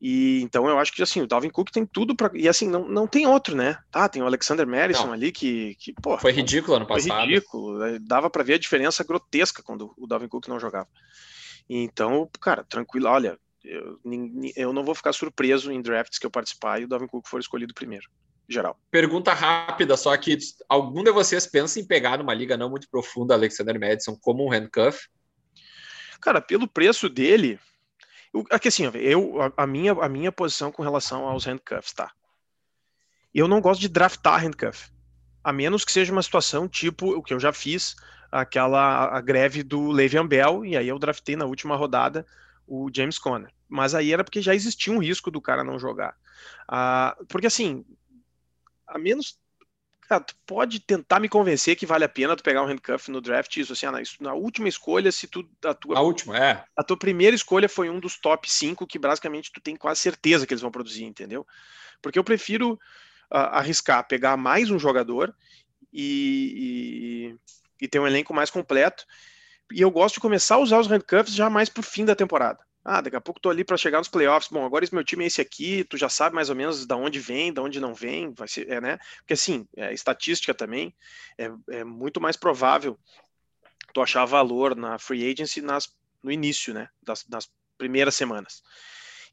[0.07, 2.87] E então eu acho que assim, o Dalvin Cook tem tudo para e assim, não,
[2.87, 3.75] não tem outro, né?
[3.89, 5.13] Tá, tem o Alexander Madison Não.
[5.13, 7.25] ali que, que pô, Foi ridículo ano foi passado.
[7.25, 7.97] ridículo, né?
[7.99, 10.87] dava para ver a diferença grotesca quando o Dalvin Cook não jogava.
[11.67, 13.99] Então, cara, tranquilo, olha, eu,
[14.55, 17.39] eu não vou ficar surpreso em drafts que eu participar e o Dalvin Cook for
[17.39, 18.07] escolhido primeiro,
[18.47, 18.79] geral.
[18.91, 20.37] Pergunta rápida, só que
[20.69, 24.51] algum de vocês pensa em pegar numa liga não muito profunda Alexander Madison como um
[24.51, 25.07] handcuff?
[26.21, 27.59] Cara, pelo preço dele,
[28.49, 32.11] aqui assim, ó, eu, a, a minha, a minha posição com relação aos handcuffs, tá?
[33.33, 34.91] Eu não gosto de draftar handcuff,
[35.43, 37.95] a menos que seja uma situação tipo o que eu já fiz,
[38.31, 42.25] aquela a greve do Le'Veon Bell, e aí eu draftei na última rodada
[42.67, 43.53] o James Conner.
[43.67, 46.15] Mas aí era porque já existia um risco do cara não jogar.
[46.67, 47.85] Ah, porque assim,
[48.87, 49.37] a menos
[50.07, 53.19] Cara, tu pode tentar me convencer que vale a pena tu pegar um handcuff no
[53.19, 56.63] draft, isso assim, ah, na, na última escolha, se tu a tua A última, é.
[56.75, 60.45] a tua primeira escolha foi um dos top 5 que basicamente tu tem quase certeza
[60.45, 61.45] que eles vão produzir, entendeu?
[62.01, 62.79] Porque eu prefiro
[63.31, 65.35] ah, arriscar pegar mais um jogador
[65.91, 67.33] e,
[67.81, 69.05] e, e ter um elenco mais completo.
[69.71, 72.59] E eu gosto de começar a usar os handcuffs já mais pro fim da temporada.
[72.87, 74.47] Ah, daqui a pouco tô ali para chegar nos playoffs.
[74.51, 76.95] Bom, agora esse meu time é esse aqui, tu já sabe mais ou menos da
[76.95, 78.99] onde vem, da onde não vem, vai ser, é, né?
[79.17, 80.95] Porque assim, é, estatística também
[81.35, 82.97] é, é muito mais provável
[83.91, 86.87] tu achar valor na free agency nas, no início, né?
[87.01, 88.61] Das, das primeiras semanas.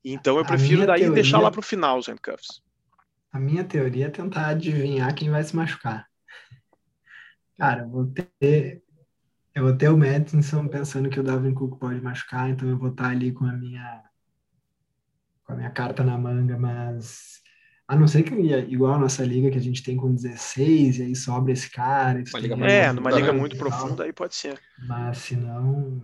[0.03, 2.63] Então eu A prefiro daí teoria- deixar lá pro final os handcuffs.
[3.33, 6.09] A minha teoria é tentar adivinhar quem vai se machucar.
[7.59, 8.07] Cara, vou
[8.39, 8.83] ter,
[9.55, 12.91] eu vou ter o Madison pensando que o Dalvin Cook pode machucar, então eu vou
[12.91, 14.03] estar ali com a minha
[15.45, 17.43] com a minha carta na manga, mas
[17.87, 21.03] a não ser que igual a nossa liga que a gente tem com 16 e
[21.03, 24.35] aí sobra esse cara, Uma liga mais É, um numa liga muito profunda aí pode
[24.35, 24.59] ser.
[24.87, 26.01] Mas se não,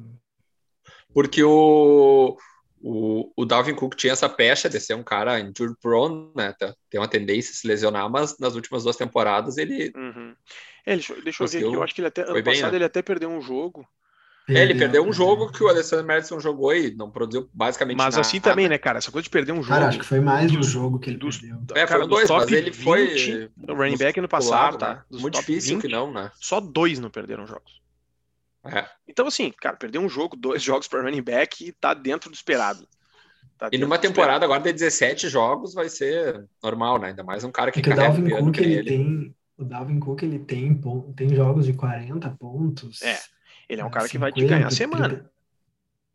[1.14, 2.36] Porque o,
[2.82, 6.52] o, o Dalvin Cook tinha essa pecha de ser um cara injury prone, né?
[6.58, 9.92] tá- Tem uma tendência a se lesionar, mas nas últimas duas temporadas ele.
[9.96, 10.34] Uhum.
[10.86, 12.70] É, deixa, eu- deixa eu ver aqui, eu acho que ele até ano bem, passado
[12.72, 12.78] né?
[12.78, 13.86] ele até perdeu um jogo,
[14.48, 18.14] É, ele perdeu um jogo que o Alexander Madison jogou e não produziu basicamente mas
[18.14, 18.26] nada.
[18.26, 18.96] assim também, né, cara?
[18.98, 19.68] Essa coisa de perder um jogo.
[19.68, 21.58] Cara, acho que foi mais um dos- jogo que ele dos- perdeu.
[21.76, 23.50] É, cara, foram dois, top mas ele 20 foi.
[23.56, 24.94] do running back no do passado, lado, tá?
[24.94, 25.02] né?
[25.10, 26.30] Dos Muito difícil 20, que não, né?
[26.40, 27.78] Só dois não perderam jogos.
[28.68, 28.88] É.
[29.06, 32.86] Então, assim, cara, perder um jogo, dois jogos para running back tá dentro do esperado.
[33.56, 37.08] Tá E numa temporada agora de 17 jogos vai ser normal, né?
[37.08, 38.88] Ainda mais um cara que É que o carrega o Dalvin Cook que ele ele.
[38.90, 40.80] tem, o Dalvin Cook ele tem
[41.16, 43.02] tem jogos de 40 pontos.
[43.02, 43.18] É,
[43.68, 44.74] Ele é um cara que 50, vai te ganhar a 30.
[44.76, 45.30] semana.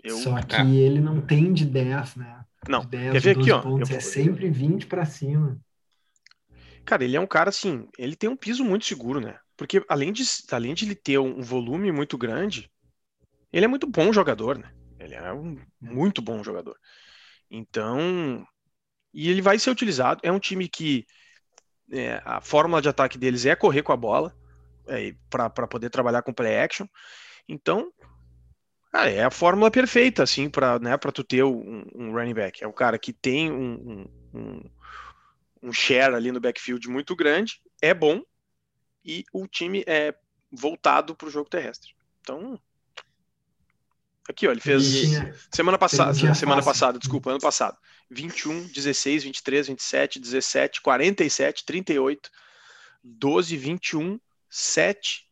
[0.01, 0.65] Eu, Só que É.
[0.65, 2.45] ele não tem de 10, né?
[2.67, 3.61] Não, de 10, quer ver aqui, 12 ó?
[3.61, 5.59] pontos, Eu é sempre 20 para cima.
[6.85, 9.37] Cara, ele é um cara assim, ele tem um piso muito seguro, né?
[9.63, 12.69] Porque além de, além de ele ter um volume muito grande,
[13.49, 14.73] ele é muito bom jogador, né?
[14.99, 16.77] Ele é um muito bom jogador.
[17.49, 18.45] Então,
[19.13, 20.19] e ele vai ser utilizado.
[20.21, 21.07] É um time que
[21.89, 24.35] é, a fórmula de ataque deles é correr com a bola
[24.85, 26.85] é, para poder trabalhar com play action.
[27.47, 27.89] Então,
[28.91, 32.61] cara, é a fórmula perfeita, assim, para né, tu ter um, um running back.
[32.61, 34.69] É o cara que tem um, um
[35.63, 38.21] um share ali no backfield muito grande, é bom,
[39.03, 40.13] e o time é
[40.51, 41.93] voltado para o jogo terrestre.
[42.21, 42.59] Então,
[44.29, 46.63] aqui, ó, ele fez tinha- semana passada, semana fácil.
[46.63, 47.77] passada, desculpa, ano passado,
[48.09, 52.29] 21, 16, 23, 27, 17, 47, 38,
[53.03, 55.27] 12, 21, 7,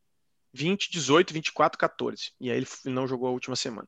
[0.53, 2.33] 20, 18, 24, 14.
[2.39, 3.87] E aí ele não jogou a última semana.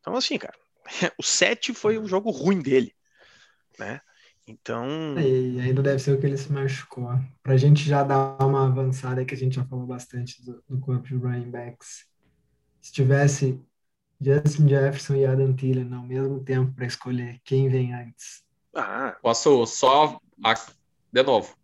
[0.00, 0.56] Então, assim, cara,
[1.18, 2.94] o 7 foi um jogo ruim dele,
[3.78, 4.00] né?
[4.46, 4.84] Então,
[5.18, 7.08] E ainda deve ser o que ele se machucou.
[7.42, 11.06] Pra gente já dar uma avançada, que a gente já falou bastante do, do corpo
[11.06, 12.06] de running backs.
[12.80, 13.60] Se tivesse
[14.20, 18.42] Justin Jefferson e Adam Thielen ao mesmo tempo para escolher quem vem antes.
[18.74, 20.18] ah, Posso só.
[20.44, 20.54] a-
[21.12, 21.54] De novo.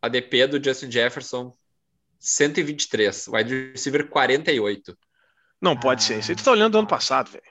[0.00, 1.52] ADP do Justin Jefferson,
[2.18, 3.28] 123.
[3.28, 4.96] Wide receiver, 48.
[5.60, 6.06] não pode Ah.
[6.06, 6.18] ser.
[6.18, 7.44] Isso aí tu tá olhando do ano passado, velho.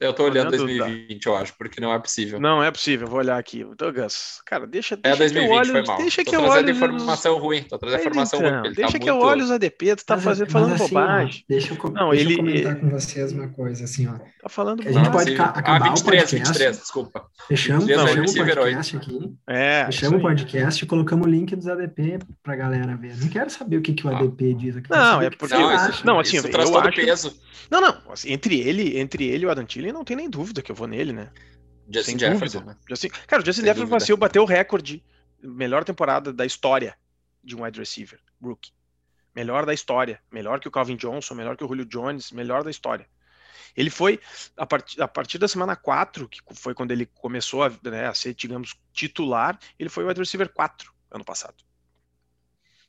[0.00, 2.38] Eu tô olhando Olhando 2020, eu acho, porque não é possível.
[2.38, 3.66] Não é possível, eu vou olhar aqui.
[3.76, 5.96] Douglas, cara, deixa, É deixa que eu 2020, olho, foi mal.
[5.98, 6.70] deixa tô que eu olho.
[6.70, 7.62] informação ruim.
[7.64, 8.66] Tô trazendo informação então, ruim.
[8.66, 9.26] Ele deixa tá que eu muito...
[9.26, 11.44] olho os ADP, tu tá Mas- fazendo, mas falando assim, bobagem.
[11.48, 14.12] deixa eu, Não, deixa eu ele- comentar com vocês uma coisa, assim, ó.
[14.40, 16.36] Tá falando que a gente Não, pode ca- acabar Ah, o 23, podcast.
[16.52, 17.24] 23, desculpa.
[17.48, 19.18] Fechamos, 23 Não, fechamos o receiver podcast aqui.
[19.48, 23.16] É, Fechamos o podcast e colocamos o link dos ADP pra galera ver.
[23.16, 24.16] Não quero saber o que, que o Ah.
[24.20, 24.88] ADP diz aqui.
[24.88, 25.70] Não, é o que porque- Não,
[26.04, 27.36] Não, assim, eu traz todo o acho- peso.
[27.68, 27.98] Não, não.
[28.12, 30.76] assim, entre ele, entre ele e o Adam Thielen, não tem nem dúvida que eu
[30.76, 31.32] vou nele, né?
[31.90, 32.74] Justin Sem Jefferson, dúvida.
[32.74, 32.80] né?
[32.88, 34.16] Justin- cara, o Justin Sem Jefferson dúvida.
[34.16, 35.04] bater o recorde,
[35.42, 36.96] melhor temporada da história
[37.42, 38.72] de um wide receiver, rookie.
[39.34, 42.70] Melhor da história, melhor que o Calvin Johnson, melhor que o Julio Jones, melhor da
[42.70, 43.08] história.
[43.76, 44.18] Ele foi,
[44.56, 48.14] a partir, a partir da semana 4, que foi quando ele começou a, né, a
[48.14, 51.54] ser, digamos, titular, ele foi o wide receiver 4 ano passado.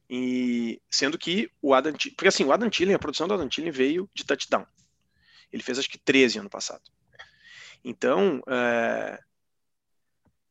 [0.10, 3.72] E sendo que o Adam porque assim, o Adam Thielen, a produção do Adam Thielen
[3.72, 4.66] veio de touchdown.
[5.52, 6.84] Ele fez acho que 13 ano passado.
[7.84, 9.20] Então, é,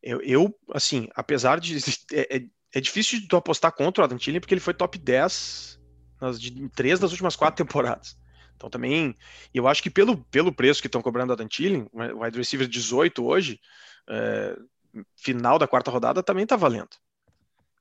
[0.02, 1.78] eu, eu, assim, apesar de.
[2.12, 4.98] É, é, é difícil de tu apostar contra o Adam Thielen, porque ele foi top
[4.98, 5.80] 10
[6.20, 8.16] nas, em três das últimas quatro temporadas.
[8.56, 9.16] Então também,
[9.54, 12.66] eu acho que pelo, pelo preço que estão cobrando o Adam Thielen, o wide receiver
[12.66, 13.60] 18 hoje,
[14.08, 14.56] é,
[15.16, 16.90] final da quarta rodada também tá valendo.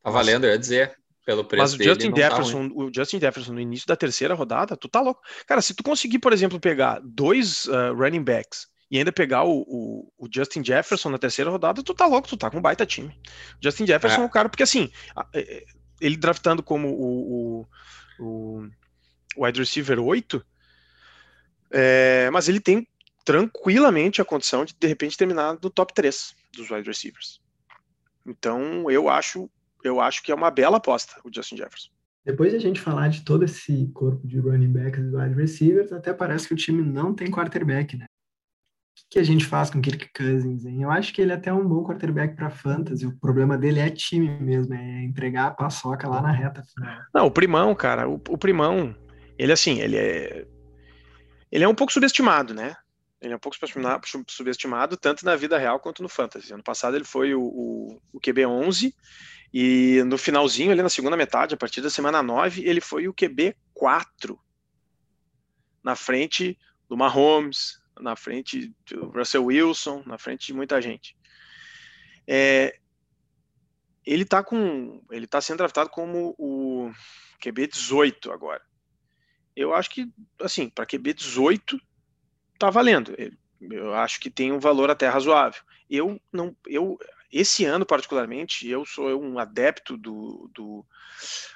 [0.03, 0.95] Tá valendo, eu ia dizer.
[1.27, 3.97] Pelo preço Mas o dele, Justin não tá Jefferson, o Justin Jefferson no início da
[3.97, 5.21] terceira rodada, tu tá louco.
[5.45, 9.59] Cara, se tu conseguir, por exemplo, pegar dois uh, running backs e ainda pegar o,
[9.67, 12.85] o, o, Justin Jefferson na terceira rodada, tu tá louco, tu tá com um baita
[12.85, 13.13] time.
[13.61, 14.89] Justin Jefferson é o cara, porque assim,
[15.99, 17.67] ele draftando como o,
[18.21, 18.67] o,
[19.37, 20.41] o wide receiver 8,
[21.71, 22.87] é, mas ele tem
[23.25, 27.41] tranquilamente a condição de de repente terminar no top 3 dos wide receivers.
[28.25, 29.49] Então eu acho
[29.87, 31.89] eu acho que é uma bela aposta o Justin Jefferson.
[32.25, 35.93] Depois de a gente falar de todo esse corpo de running backs e wide receivers,
[35.93, 38.05] até parece que o time não tem quarterback, né?
[38.05, 40.65] O que a gente faz com o Kirk Cousins?
[40.65, 40.81] Hein?
[40.81, 43.05] Eu acho que ele é até um bom quarterback para fantasy.
[43.05, 46.97] O problema dele é time mesmo, é entregar a paçoca lá na reta final.
[47.13, 48.93] Não, o Primão, cara, o, o Primão,
[49.37, 50.45] ele assim, ele é
[51.51, 52.75] ele é um pouco subestimado, né?
[53.21, 53.57] Ele é um pouco
[54.27, 56.53] subestimado tanto na vida real quanto no fantasy.
[56.53, 58.93] Ano passado ele foi o, o, o QB11
[59.53, 63.13] e no finalzinho, ali na segunda metade, a partir da semana 9, ele foi o
[63.13, 64.37] QB4
[65.83, 66.57] na frente
[66.89, 71.17] do Mahomes, na frente do Russell Wilson, na frente de muita gente.
[72.27, 72.77] É,
[74.05, 76.91] ele tá com, ele tá sendo draftado como o
[77.41, 78.61] QB 18 agora.
[79.55, 81.79] Eu acho que, assim, para QB 18
[82.59, 83.15] tá valendo.
[83.59, 85.61] Eu acho que tem um valor até razoável.
[85.89, 86.99] Eu não, eu
[87.31, 90.85] esse ano particularmente, eu sou um adepto do, do,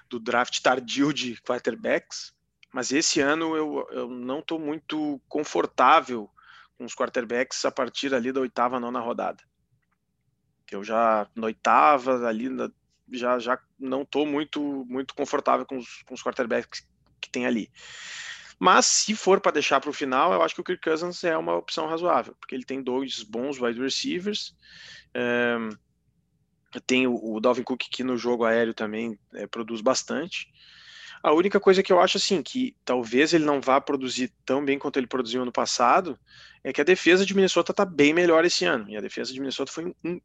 [0.10, 2.34] do draft tardio de quarterbacks,
[2.74, 6.30] mas esse ano eu, eu não estou muito confortável
[6.78, 9.44] com os quarterbacks a partir ali da oitava, nona rodada.
[10.72, 12.50] Eu já na oitava ali
[13.12, 16.88] já, já não estou muito muito confortável com os, com os quarterbacks
[17.20, 17.70] que tem ali.
[18.64, 21.36] Mas se for para deixar para o final, eu acho que o Kirk Cousins é
[21.36, 24.56] uma opção razoável, porque ele tem dois bons wide receivers.
[25.16, 25.70] Um,
[26.86, 30.48] tem o, o Dalvin Cook que no jogo aéreo também é, produz bastante.
[31.24, 34.78] A única coisa que eu acho assim, que talvez ele não vá produzir tão bem
[34.78, 36.16] quanto ele produziu ano passado,
[36.64, 38.88] é que a defesa de Minnesota tá bem melhor esse ano.
[38.88, 40.22] E a defesa de Minnesota foi um.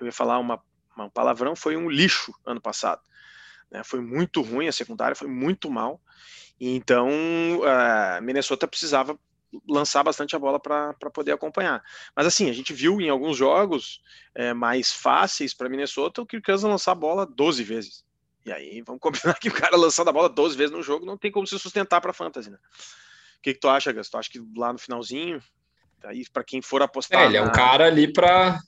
[0.00, 0.60] Eu ia falar uma,
[0.96, 3.00] uma palavrão, foi um lixo ano passado.
[3.70, 3.84] Né?
[3.84, 6.00] Foi muito ruim, a secundária foi muito mal.
[6.60, 7.08] Então,
[7.64, 9.18] a Minnesota precisava
[9.66, 11.82] lançar bastante a bola para poder acompanhar.
[12.14, 14.00] Mas assim, a gente viu em alguns jogos
[14.34, 18.04] é, mais fáceis para Minnesota o Kirk Cousins lançar a bola 12 vezes.
[18.44, 21.16] E aí, vamos combinar que o cara lançando a bola 12 vezes no jogo não
[21.16, 22.58] tem como se sustentar para fantasy, né?
[23.38, 24.10] O que, que tu acha, Gus?
[24.10, 25.40] Tu acha que lá no finalzinho,
[26.04, 27.20] aí para quem for apostar.
[27.20, 28.60] É, ele é um na- cara ali para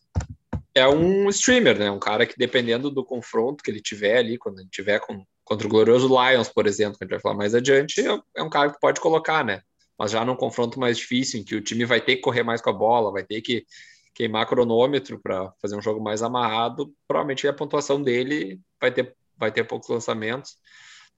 [0.74, 1.90] é um streamer, né?
[1.90, 5.66] Um cara que dependendo do confronto que ele tiver ali, quando ele tiver com, contra
[5.66, 8.48] o glorioso Lions, por exemplo, que a gente vai falar mais adiante, é- é um
[8.48, 9.62] cara que pode colocar, né?
[9.98, 12.62] Mas já num confronto mais difícil, em que o time vai ter que correr mais
[12.62, 13.66] com a bola, vai ter que
[14.14, 19.50] queimar cronômetro para fazer um jogo mais amarrado, provavelmente a pontuação dele vai ter, vai
[19.50, 20.56] ter poucos lançamentos.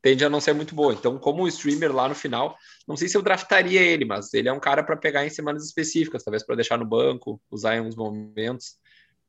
[0.01, 0.95] Tende a não ser muito boa.
[0.95, 2.57] Então, como streamer lá no final,
[2.88, 5.64] não sei se eu draftaria ele, mas ele é um cara para pegar em semanas
[5.64, 8.77] específicas, talvez para deixar no banco, usar em alguns momentos.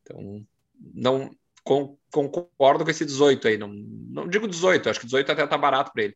[0.01, 0.45] Então,
[0.93, 1.29] não
[1.63, 3.57] con- concordo com esse 18 aí.
[3.57, 6.15] Não, não digo 18, acho que 18 até tá barato para ele.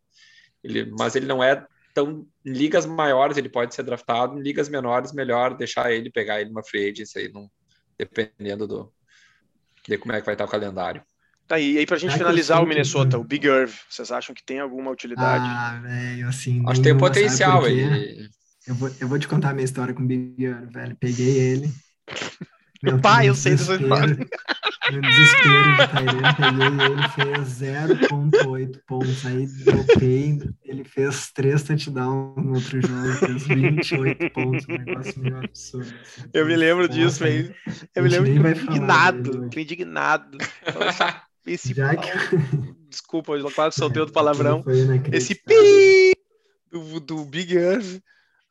[0.63, 0.91] ele.
[0.97, 2.25] Mas ele não é tão.
[2.45, 6.49] Em ligas maiores, ele pode ser draftado, em ligas menores, melhor deixar ele pegar ele
[6.49, 7.49] numa free agency aí, não,
[7.97, 8.93] dependendo do.
[9.87, 11.01] De como é que vai estar o calendário.
[11.47, 14.59] Tá, e aí pra gente finalizar o Minnesota, o Big Irv, vocês acham que tem
[14.59, 15.45] alguma utilidade?
[15.47, 16.61] Ah, velho, assim.
[16.67, 18.29] Acho que tem um potencial aí.
[18.67, 20.97] Eu vou, eu vou te contar a minha história com o Big Gun, velho.
[20.99, 21.71] Peguei ele.
[22.83, 23.89] Meu, Pai, eu sei desespero-
[24.91, 29.25] No desespero de Tyrene, peguei ele, fez 0.8 pontos.
[29.25, 34.65] Aí dropei, ele fez 3 touchdowns no outro jogo, fez 28 pontos.
[34.69, 35.93] Um negócio meio absurdo.
[36.01, 36.29] assim.
[36.33, 37.55] Eu me lembro Nossa, disso, velho.
[37.95, 39.43] Eu a me lembro nem vai falar indignado, dele hoje.
[39.45, 40.37] fiquei indignado.
[41.45, 42.09] Esse Já que
[42.89, 44.63] Desculpa, eu quase soltei outro palavrão.
[45.11, 46.13] Esse pi
[46.71, 47.99] do, do Big Irv,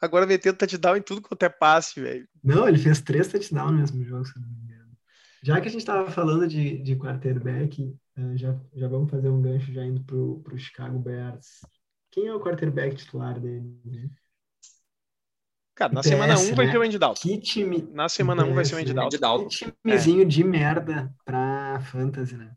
[0.01, 2.29] agora metendo touchdown em tudo quanto é passe, velho.
[2.43, 4.97] Não, ele fez três touchdowns no mesmo jogo, se eu não me engano.
[5.43, 9.41] Já que a gente estava falando de, de quarterback, eh, já, já vamos fazer um
[9.41, 11.61] gancho já indo pro, pro Chicago Bears.
[12.11, 13.79] Quem é o quarterback titular dele?
[13.85, 14.09] né?
[15.75, 16.73] Cara, na IPS, semana 1 vai né?
[16.73, 17.21] ter o Andy Dalton.
[17.21, 19.49] Que time, Na semana 1 vai ser o Andy IPS, Dalton.
[19.49, 22.51] Que timezinho de merda pra fantasy, né?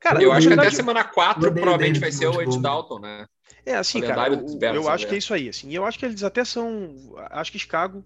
[0.00, 2.60] Cara, Eu na acho que até semana 4 odeio provavelmente vai ser o Andy.
[2.60, 3.26] Dalton, né?
[3.66, 5.08] É assim, cara, Bears, eu acho né?
[5.10, 5.70] que é isso aí, assim.
[5.70, 6.94] E eu acho que eles até são,
[7.30, 8.04] acho que Chicago,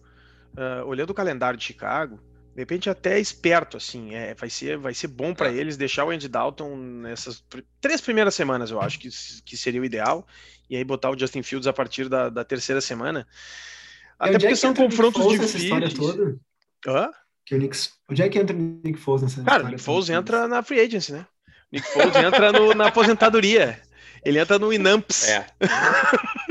[0.56, 2.20] ah, olhando o calendário de Chicago,
[2.54, 5.54] de repente até é esperto, assim, é, vai ser, vai ser bom para É.
[5.54, 9.08] eles deixar o Andy Dalton nessas pr- três primeiras semanas, eu acho que,
[9.44, 10.26] que seria o ideal,
[10.68, 13.26] e aí botar o Justin Fields a partir da, da terceira semana.
[14.18, 15.94] Até Onde é porque que são confrontos difíceis.
[15.94, 16.36] toda?
[16.86, 17.10] Hã?
[17.44, 17.76] Que o Nick,
[18.10, 20.80] onde é que entra o Nick Foles nessa Cara, o Nick Foles entra na free
[20.80, 21.26] agency, né?
[21.72, 23.80] O Nick Foles entra no- na aposentadoria.
[24.24, 25.28] Ele entra no Inamps.
[25.28, 25.46] É.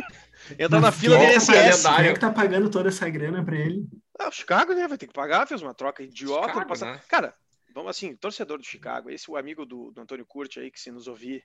[0.57, 1.83] Entra na Mas fila do INSS.
[1.83, 3.85] Quem é que tá pagando toda essa grana pra ele?
[4.17, 4.87] Ah, o Chicago, né?
[4.87, 6.43] Vai ter que pagar, fez uma troca idiota.
[6.43, 6.91] Chicago, ano passado.
[6.93, 7.01] né?
[7.07, 7.35] Cara,
[7.73, 10.79] vamos assim, torcedor do Chicago, esse é o amigo do, do Antônio Curti aí, que
[10.79, 11.43] se nos ouvir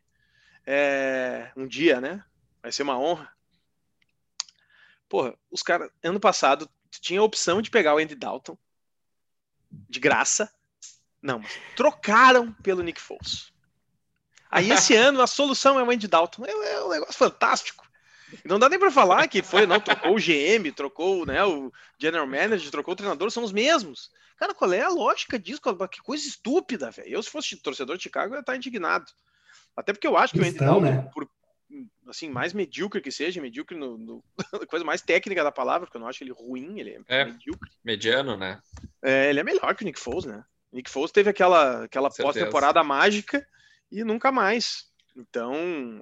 [0.67, 2.25] é, um dia, né?
[2.63, 3.29] Vai ser uma honra.
[5.09, 8.57] Porra, os caras, ano passado, tinha a opção de pegar o Andy Dalton
[9.89, 10.51] de graça.
[11.21, 13.52] Não, mas trocaram pelo Nick Foles.
[14.53, 16.45] Aí esse ano a solução é o Andy Dalton.
[16.47, 17.85] É, é um negócio fantástico.
[18.45, 22.27] Não dá nem pra falar que foi, não, trocou o GM, trocou né, o General
[22.27, 24.11] Manager, trocou o treinador, são os mesmos.
[24.39, 25.61] Cara, qual é a lógica disso?
[25.91, 27.09] Que coisa estúpida, velho.
[27.09, 29.07] Eu, se fosse torcedor de Chicago, eu ia estar indignado.
[29.77, 31.11] Até porque eu acho que o Andy Dalton, né?
[31.13, 31.29] por
[32.07, 34.25] assim, mais medíocre que seja, medíocre no, no-
[34.69, 37.25] coisa mais técnica da palavra, porque eu não acho ele ruim, ele é, É.
[37.25, 37.71] medíocre.
[37.85, 38.61] Mediano, né?
[39.03, 40.45] É, ele é melhor que o Nick Foles, né?
[40.73, 43.47] Nick Foles teve aquela, aquela pós-temporada mágica
[43.93, 44.91] e nunca mais.
[45.17, 45.55] Então,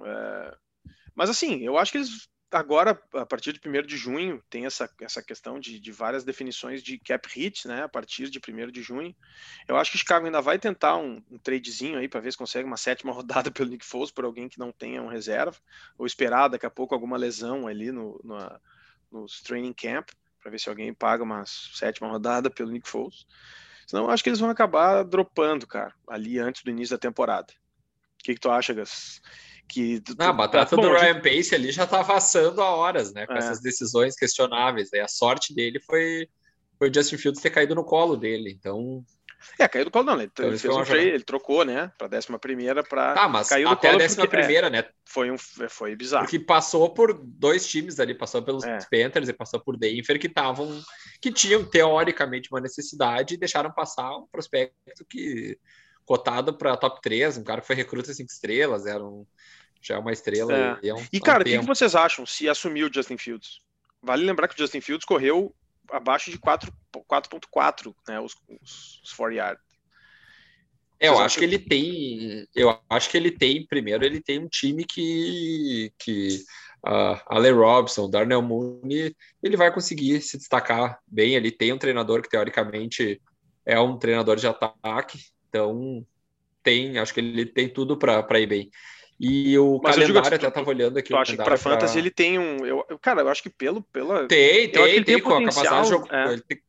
[0.05, 0.57] é,
[1.13, 4.89] mas assim, eu acho que eles agora, a partir de 1 de junho, tem essa,
[4.99, 7.83] essa questão de, de várias definições de cap hit, né?
[7.83, 9.15] A partir de 1 de junho.
[9.67, 12.37] Eu acho que o Chicago ainda vai tentar um, um tradezinho aí para ver se
[12.37, 15.57] consegue uma sétima rodada pelo Nick Foles por alguém que não tenha um reserva,
[15.97, 18.59] ou esperar daqui a pouco alguma lesão ali no, no,
[19.11, 20.09] nos training camp,
[20.41, 23.25] para ver se alguém paga uma sétima rodada pelo Nick Foles.
[23.87, 27.53] Senão eu acho que eles vão acabar dropando, cara, ali antes do início da temporada.
[28.21, 29.21] O que, que tu acha, Gus?
[29.67, 32.03] Que, tu- Ah, a tu- batata bom, do a gente- Ryan Pace ali já tá
[32.03, 33.25] passando há horas, né?
[33.25, 33.37] Com É.
[33.39, 34.93] essas decisões questionáveis.
[34.93, 36.27] Aí a sorte dele foi,
[36.77, 38.51] foi o Justin Fields ter caído no colo dele.
[38.51, 39.03] Então,
[39.57, 40.13] É, caiu do colo, não.
[40.15, 41.91] Ele, Então, ele fez um trade, ele trocou, né?
[41.97, 43.13] Pra décima primeira, pra.
[43.15, 44.39] tá, mas caiu até a colo décima porque- é.
[44.39, 44.85] primeira, né?
[45.03, 46.25] Foi, um, foi bizarro.
[46.25, 48.77] Porque passou por dois times ali, passou pelos É.
[48.91, 50.79] Panthers e passou por Denver, que estavam,
[51.19, 55.57] que tinham teoricamente uma necessidade e deixaram passar um prospecto que
[56.05, 59.25] cotado para top 3, um cara que foi recruta cinco estrelas, era um
[59.81, 60.53] já é uma estrela.
[60.53, 60.79] É.
[60.83, 63.59] E, é um, E, cara, o que, vocês acham se assumir o Justin Fields?
[64.01, 65.53] Vale lembrar que o Justin Fields correu
[65.89, 68.19] abaixo de 4 4.4, né?
[68.19, 69.71] Os, os, os 4 yards.
[70.99, 72.47] É, eu acho que ele tem.
[72.55, 75.91] Eu acho que ele tem, primeiro, ele tem um time que.
[75.97, 76.43] que
[76.85, 81.33] uh, Ale Robson, Darnell Mooney, ele vai conseguir se destacar bem.
[81.33, 83.19] Ele tem um treinador que, teoricamente,
[83.65, 85.19] é um treinador de ataque,
[85.51, 86.05] então
[86.63, 88.71] tem, acho que ele tem tudo para ir bem.
[89.19, 91.09] E o Mas eu digo calendário, assim, até estava olhando aqui.
[91.09, 92.65] Tu o acha que pra calendário Fantasy ele tem um.
[92.65, 93.83] Eu, eu- cara, eu acho que pelo.
[93.83, 96.07] Pela, Tem, Eu acho tem, tem, tem com a capacidade de jogo.
[96.09, 96.33] é.
[96.33, 96.61] Ele tem,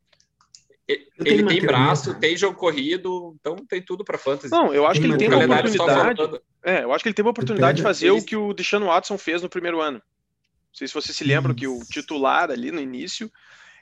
[0.89, 2.19] ele- Eu tem braço, cara.
[2.21, 4.51] tem jogo corrido, então tem tudo para fantasy.
[4.51, 6.43] Não, eu acho que ele tem uma calendário oportunidade.
[6.63, 9.17] É, eu acho que ele tem uma oportunidade de fazer o que o Deshaun Watson
[9.17, 9.99] fez no primeiro ano.
[9.99, 13.31] Não sei se vocês se lembram que o titular ali no início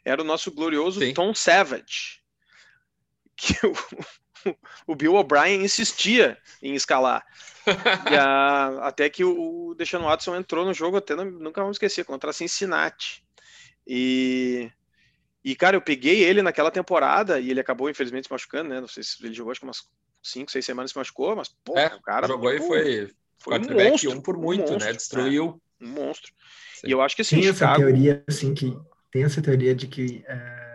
[0.04, 1.12] era o nosso glorioso Sim.
[1.12, 2.20] Tom Savage.
[3.36, 3.72] Que o,
[4.86, 7.24] o Bill O'Brien insistia em escalar.
[8.10, 11.76] E a- até que o, o Deshaun Watson entrou no jogo, até não- nunca vamos
[11.76, 13.22] esquecer, contra a Cincinnati.
[13.86, 14.70] E,
[15.44, 18.80] e, cara, eu peguei ele naquela temporada e ele acabou, infelizmente, se machucando, né?
[18.80, 19.82] Não sei se ele jogou, acho que umas
[20.22, 22.26] 5, 6 semanas se machucou, mas, pô, É, o cara.
[22.26, 24.92] jogou e foi foi um monstro, um por um muito, monstro, né?
[24.92, 25.60] Destruiu.
[25.80, 26.30] um monstro.
[26.74, 26.88] Sim.
[26.88, 27.78] E eu acho que assim, Tem essa Chicago.
[27.78, 28.76] teoria, assim, que
[29.10, 30.69] tem essa teoria de que é,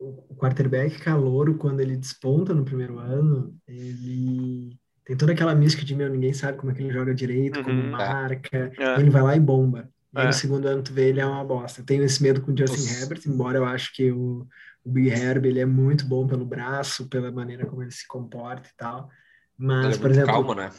[0.00, 5.94] o quarterback calouro, quando ele desponta no primeiro ano, ele tem toda aquela mística de,
[5.94, 7.90] meu, ninguém sabe como é que ele joga direito, como Uhum.
[7.90, 8.98] marca, É.
[9.00, 9.88] ele vai lá e bomba.
[10.14, 10.26] E aí É.
[10.28, 11.80] no segundo ano tu vê ele é uma bosta.
[11.80, 13.02] Eu tenho esse medo com o Justin Nossa.
[13.02, 14.46] Herbert, embora eu acho que o,
[14.84, 18.68] o Big Herb, ele é muito bom pelo braço, pela maneira como ele se comporta
[18.68, 19.10] e tal.
[19.58, 20.70] Mas, é por exemplo, calmo, né?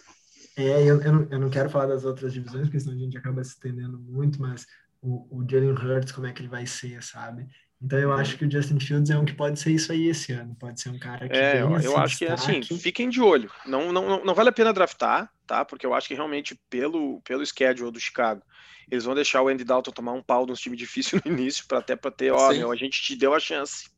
[0.57, 3.17] é, eu, eu, não, eu não quero falar das outras divisões, porque senão a gente
[3.17, 4.65] acaba se estendendo muito, mas
[5.01, 7.45] o, o Jalen Hurts, como é que ele vai ser, sabe?
[7.83, 10.31] Então eu acho que o Justin Fields é um que pode ser isso aí esse
[10.31, 10.55] ano.
[10.59, 13.51] Pode ser um cara que É, eu, eu acho que é assim, fiquem de olho.
[13.65, 15.65] Não, não, não- não vale a pena draftar, tá?
[15.65, 18.43] Porque eu acho que realmente, pelo, pelo schedule do Chicago,
[18.89, 21.79] eles vão deixar o Andy Dalton tomar um pau nos times difíceis no início, para
[21.79, 23.89] até para ter, ó, meu, a gente te deu a chance.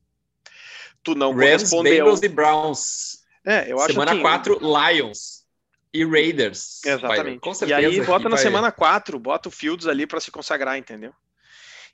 [1.02, 1.92] Tu não Rams, correspondeu.
[2.04, 3.18] Bengals e Browns.
[3.44, 5.44] É, eu acho semana assim, 4, Lions
[5.92, 6.82] e Raiders.
[6.84, 7.40] Exatamente.
[7.40, 7.78] com e certeza.
[7.80, 11.12] aí bota na vai- semana 4, bota o Fields ali para se consagrar, entendeu?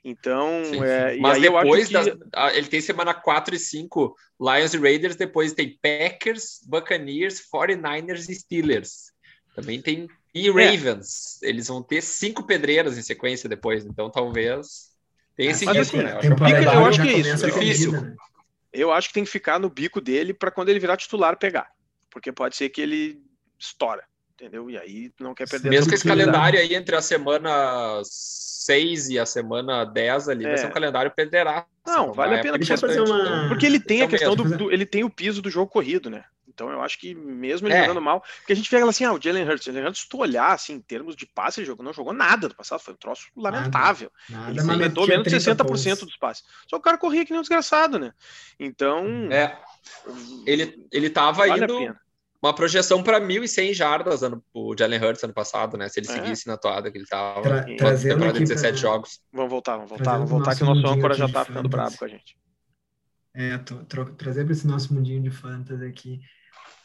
[0.03, 1.19] Então, Sim, é, sim.
[1.19, 4.73] e Mas aí eu acho depois que das- ele tem semana 4 e 5, Lions
[4.73, 9.11] e Raiders, depois tem Packers, Buccaneers, 49ers e Steelers.
[9.55, 10.51] Também tem e É.
[10.51, 11.41] Ravens.
[11.43, 14.91] Eles vão ter cinco pedreiras em sequência depois, então talvez
[15.35, 16.13] tenha esse Mas, risco, assim, né?
[16.13, 17.91] Eu acho que- eu acho é isso, difícil.
[17.91, 18.15] corrida, né?
[18.73, 21.69] eu acho que tem que ficar no bico dele para quando ele virar titular pegar,
[22.09, 23.21] porque pode ser que ele
[23.59, 24.69] estoura, entendeu?
[24.69, 28.01] E aí não quer perder Mesmo que esse calendário aí entre a semana
[28.71, 30.57] 6 e a semana 10 ali vai É.
[30.57, 31.67] ser um calendário pedreiraço.
[31.85, 34.71] Não, vale a pena fazer uma- então- Porque ele tem a Então questão do, do-
[34.71, 36.23] ele tem o piso do jogo corrido, né?
[36.53, 37.81] Então eu acho que mesmo ele É.
[37.81, 40.17] jogando mal, porque a gente pega assim, ah, o Jalen Hurts, Jalen Hurts, se tu
[40.17, 42.97] olhar assim, em termos de passe, ele jogou, não jogou nada do passado, foi um
[42.97, 44.11] troço lamentável.
[44.29, 46.05] Nada, Ele mas completou metia menos de 30 60% pontos.
[46.07, 46.43] dos passes.
[46.69, 48.11] Só que o cara corria que nem um desgraçado, né?
[48.59, 49.57] Então, É,
[50.45, 51.99] ele, ele tava vale a indo pena.
[52.41, 55.87] Uma projeção para 1.100 jardas ano, o Jalen Hurts ano passado, né?
[55.89, 56.13] Se ele É.
[56.13, 57.41] seguisse na toada que ele tava.
[57.41, 59.19] Tra- trazendo temporada de aqui 17 pra- jogos.
[59.31, 61.69] Vamos voltar, vamos voltar, Trazendo vamos voltar que o nosso âncora já de tá ficando
[61.69, 62.37] bravo com a gente.
[63.33, 63.57] É,
[64.17, 66.19] trazer para esse nosso mundinho de fantasy aqui.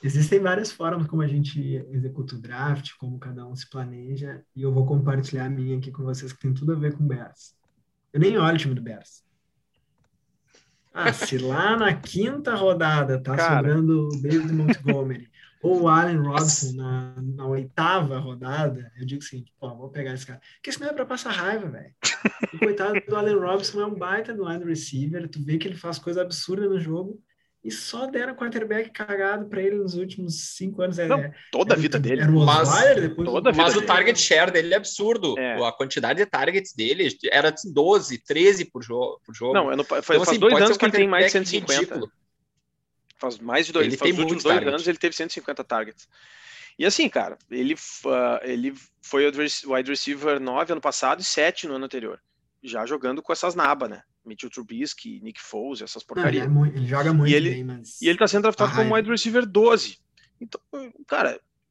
[0.02, 1.58] Existem várias formas como a gente
[1.90, 5.90] executa o draft, como cada um se planeja, e eu vou compartilhar a minha aqui
[5.90, 7.54] com vocês, que tem tudo a ver com o Bears.
[8.12, 9.24] Eu nem olho o time do Bears.
[10.92, 13.56] Ah, se lá na quinta rodada tá Cara.
[13.56, 15.28] sobrando o David Montgomery
[15.66, 20.26] ou o Allen Robinson na, na oitava rodada, eu digo assim, pô, vou pegar esse
[20.26, 20.40] cara.
[20.56, 21.92] Porque isso não é pra passar raiva, velho.
[22.54, 25.76] O coitado do Allen Robinson é um baita do wide receiver, tu vê que ele
[25.76, 27.20] faz coisa absurda no jogo
[27.64, 31.00] e só deram quarterback cagado pra ele nos últimos cinco anos.
[31.00, 31.18] É, Não,
[31.50, 32.22] Toda a era- vida dele.
[32.22, 35.36] Era o Mas- Osweiler, depois toda Mas o target share dele é absurdo.
[35.36, 35.60] É.
[35.66, 39.20] A quantidade de targets dele era de 12, 13 por jogo.
[39.26, 39.52] Por jogo.
[39.52, 41.48] Não, eu não, faz, Então, faz assim, dois anos que ele tem mais de quarterback
[41.50, 41.94] 150.
[41.94, 42.12] ridículo.
[43.18, 44.74] Faz mais de dois, Ele faz tem os últimos muito dois target.
[44.74, 46.08] anos ele teve 150 targets.
[46.78, 47.74] E assim, cara, ele,
[48.06, 52.20] ah, ele foi wide receiver 9 ano passado e 7 no ano anterior.
[52.62, 54.02] Já jogando com essas nabas, né?
[54.24, 56.74] Mitchell Trubisky, Nick Foles, essas Não, ele, porcarias.
[56.74, 58.94] é ele joga muito E ele- bem, mas E ele tá sendo draftado Ah, como
[58.94, 58.98] é.
[58.98, 59.98] wide receiver 12.
[60.40, 60.92] Então, eu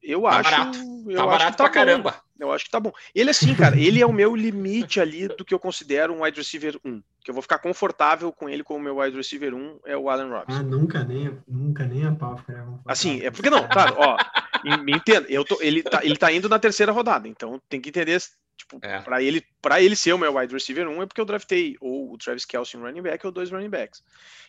[0.02, 0.50] eu Tá acho.
[0.50, 0.78] barato.
[0.78, 1.72] eu Tá acho barato tá pra bom.
[1.74, 2.20] caramba.
[2.38, 2.92] Eu acho que tá bom.
[3.14, 6.38] Ele, assim, cara, ele é o meu limite ali do que eu considero um wide
[6.38, 7.02] receiver 1.
[7.24, 10.28] Que eu vou ficar confortável com ele como meu wide receiver 1 é o Allen
[10.30, 10.60] Robinson.
[10.60, 12.92] Ah, nunca nem, nunca nem a pau ficaria confortável.
[12.92, 14.16] Assim, é porque não, claro, ó,
[14.64, 17.80] e- me entenda, eu tô, ele, tá, ele tá indo na terceira rodada, então tem
[17.80, 18.20] que entender,
[18.56, 19.00] tipo, É.
[19.00, 22.12] pra ele, pra ele ser o meu wide receiver 1 é porque eu draftei ou
[22.12, 24.02] o Travis Kelce em running back ou dois running backs.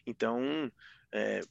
[0.06, 0.72] Então,
[1.12, 1.42] é,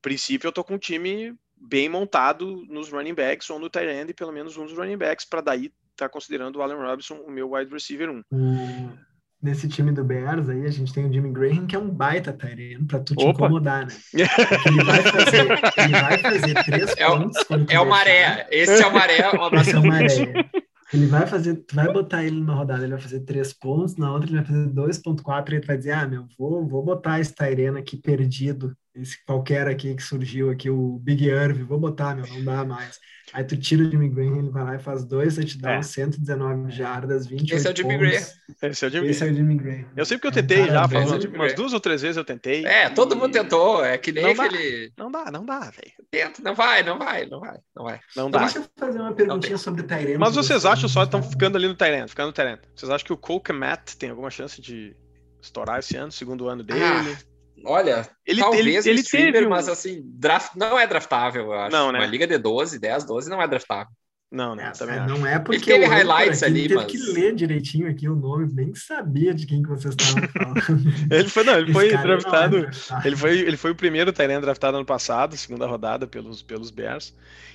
[0.00, 4.12] princípio eu tô com um time bem montado nos running backs ou no tight end,
[4.14, 7.30] pelo menos um dos running backs, para daí estar tá considerando o Allen Robinson o
[7.30, 8.22] meu wide receiver 1.
[8.32, 9.06] O-
[9.42, 12.32] Nesse time do Bears aí, a gente tem o Jimmy Graham, que é um baita
[12.32, 13.32] Tyrene, pra tu te Opa.
[13.44, 13.92] incomodar, né?
[13.92, 14.22] Porque
[14.68, 15.40] ele vai fazer,
[15.76, 17.44] ele vai fazer três É o- pontos.
[17.44, 17.84] tu É o deixar.
[17.84, 18.46] Maré.
[18.50, 19.30] Esse é o Maré.
[19.36, 19.68] Um abraço.
[19.68, 20.50] Esse é o Maré.
[20.92, 24.10] Ele vai fazer, tu vai botar ele numa rodada, ele vai fazer três pontos, na
[24.12, 27.34] outra ele vai fazer 2.4 e ele vai dizer, ah, meu, vou, vou botar esse
[27.34, 32.26] Tyrene aqui perdido, esse qualquer aqui que surgiu aqui, o Big Irv, vou botar, meu,
[32.26, 32.98] não dá mais.
[33.32, 37.26] Aí tu tira o Jimmy Graham, ele vai lá e faz dois touchdowns, 119 jardas,
[37.26, 38.08] 28 Esse é o Jimmy pontos.
[38.08, 38.70] Graham.
[38.72, 39.84] Esse é o Jimmy Esse é o Jimmy Graham.
[39.96, 42.16] Eu sei porque eu É tentei cara já, faz é umas, duas ou três vezes
[42.16, 42.64] eu tentei.
[42.64, 43.84] É, todo e mundo tentou.
[43.84, 44.44] É que nem Não dá.
[44.44, 44.92] aquele.
[44.96, 45.92] Não dá, não dá, velho.
[46.08, 48.00] Tenta, não vai, não vai, não vai, não vai.
[48.16, 48.38] Não Então, dá.
[48.44, 50.18] deixa eu fazer uma perguntinha sobre o Tyrene.
[50.18, 52.60] Mas vocês você- acham só que estão ficando ali no Tyrant, ficando no Tyrant.
[52.76, 54.94] Vocês acham que o Cole Kmet tem alguma chance de
[55.42, 56.80] estourar esse ano, segundo ano dele?
[56.80, 57.16] Ah,
[57.64, 61.44] Olha, ele, talvez ele, ele, ele streamer, teve um- mas assim, draft não é draftável,
[61.46, 61.72] eu acho.
[61.76, 61.98] Não, né?
[61.98, 63.92] Uma liga de 12, 10, 12 não é draftável.
[64.30, 65.14] Não, não, É, também é, acho.
[65.18, 68.08] não é porque teve o âncora highlights aqui ali, teve mas- que ler direitinho aqui
[68.08, 71.14] o nome, nem sabia de quem que vocês estavam falando.
[71.14, 72.60] Ele foi, não, ele foi é draftado.
[72.62, 73.06] draftado.
[73.06, 77.14] Ele foi, ele foi o primeiro Tyrant draftado ano passado, segunda rodada pelos, pelos Bears.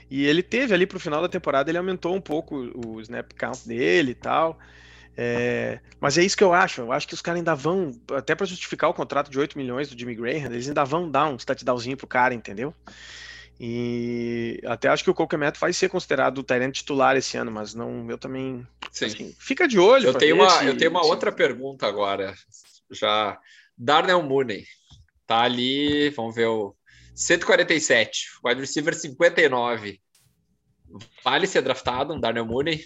[0.10, 3.68] E ele teve ali pro final da temporada, ele aumentou um pouco o snap count
[3.68, 4.58] dele e tal.
[5.18, 6.82] É, mas é isso que eu acho.
[6.82, 9.90] Eu acho que os caras ainda vão, até para justificar o contrato de 8 milhões
[9.90, 12.74] do Jimmy Graham, eles ainda vão dar um touchdownzinho pro cara, entendeu?
[13.60, 17.76] E até acho que o Colquemet vai ser considerado o Tyrant titular esse ano, mas
[17.76, 18.66] não, eu também.
[18.92, 19.06] Sim.
[19.06, 20.08] assim, fica de olho.
[20.08, 22.34] eu, tenho uma, se- eu tenho uma se- outra pergunta agora.
[22.90, 23.38] Já.
[23.78, 24.66] Darnell Mooney.
[25.28, 26.76] Tá ali, vamos ver o
[27.16, 30.00] 147, wide receiver 59.
[31.24, 32.84] Vale ser draftado um Darnell Mooney?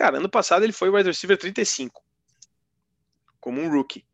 [0.00, 2.02] Cara, ano passado ele foi o wide receiver 35,
[3.38, 4.06] como um rookie.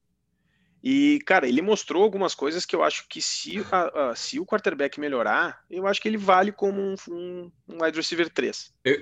[0.82, 4.44] E, cara, ele mostrou algumas coisas que eu acho que se, a- a- se o
[4.44, 8.72] quarterback melhorar, eu acho que ele vale como um, um- um wide receiver 3.
[8.84, 8.96] Eu,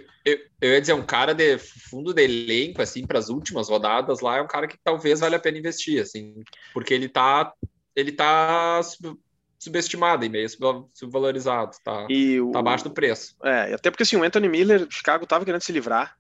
[0.61, 4.37] eu ia dizer, um cara de fundo de elenco, assim, para as últimas rodadas lá,
[4.37, 6.35] é um cara que talvez valha a pena investir, assim,
[6.74, 7.51] porque ele tá,
[7.97, 9.18] ele tá sub-
[9.59, 13.35] subestimado e meio sub- subvalorizado, tá, E o, tá abaixo do preço.
[13.43, 16.14] É, até porque assim, o Anthony Miller, Chicago tava querendo se livrar,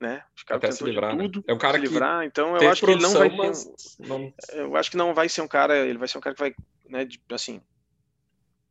[0.00, 0.22] né?
[0.34, 1.22] O Chicago Até se tentou de livrar, né?
[1.24, 3.72] tudo, É um cara se que livrar, então eu acho que ele não vai ser,
[4.00, 6.40] não- eu acho que não vai ser um cara, ele vai ser um cara que
[6.40, 6.54] vai,
[6.88, 7.60] né, de- assim,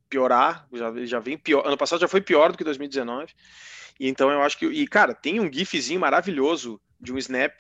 [0.10, 3.32] piorar, já, já vem pior, ano passado já foi pior do que 2019,
[4.00, 7.54] e então eu acho que, e cara, tem um gifzinho maravilhoso de um snap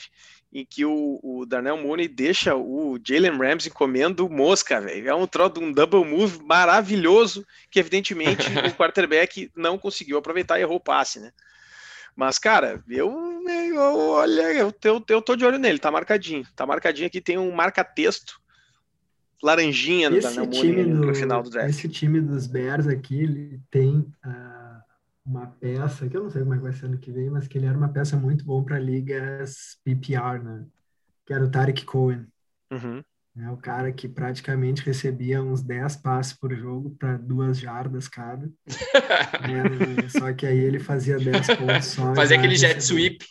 [0.51, 5.27] em que o, o Darnell Mooney deixa o Jalen Ramsey comendo mosca, velho, é um
[5.27, 10.83] troço, um double move maravilhoso, que evidentemente o quarterback não conseguiu aproveitar e errou o
[10.83, 11.31] passe, né,
[12.19, 13.09] mas, cara, eu,
[13.47, 16.45] eu olha, eu, eu, eu tô de olho nele, tá marcadinho.
[16.53, 18.41] Tá marcadinho aqui, tem um marca-texto
[19.41, 21.69] laranjinha no Esse Darnell time, Mooney no do, final do draft.
[21.69, 24.81] esse time dos Bears aqui, ele tem ah,
[25.25, 27.47] uma peça, que eu não sei como é que vai ser ano que vem, mas
[27.47, 30.65] que ele era uma peça muito bom para ligas PPR, né?
[31.25, 32.27] Que era o Tarek Cohen.
[32.69, 33.01] Uhum.
[33.37, 38.51] É o cara que praticamente recebia uns 10 passes por jogo para duas jardas cada.
[38.67, 42.13] É, só que aí ele fazia 10 pontos só.
[42.15, 42.81] fazer já aquele jet recebia.
[42.81, 43.25] sweep.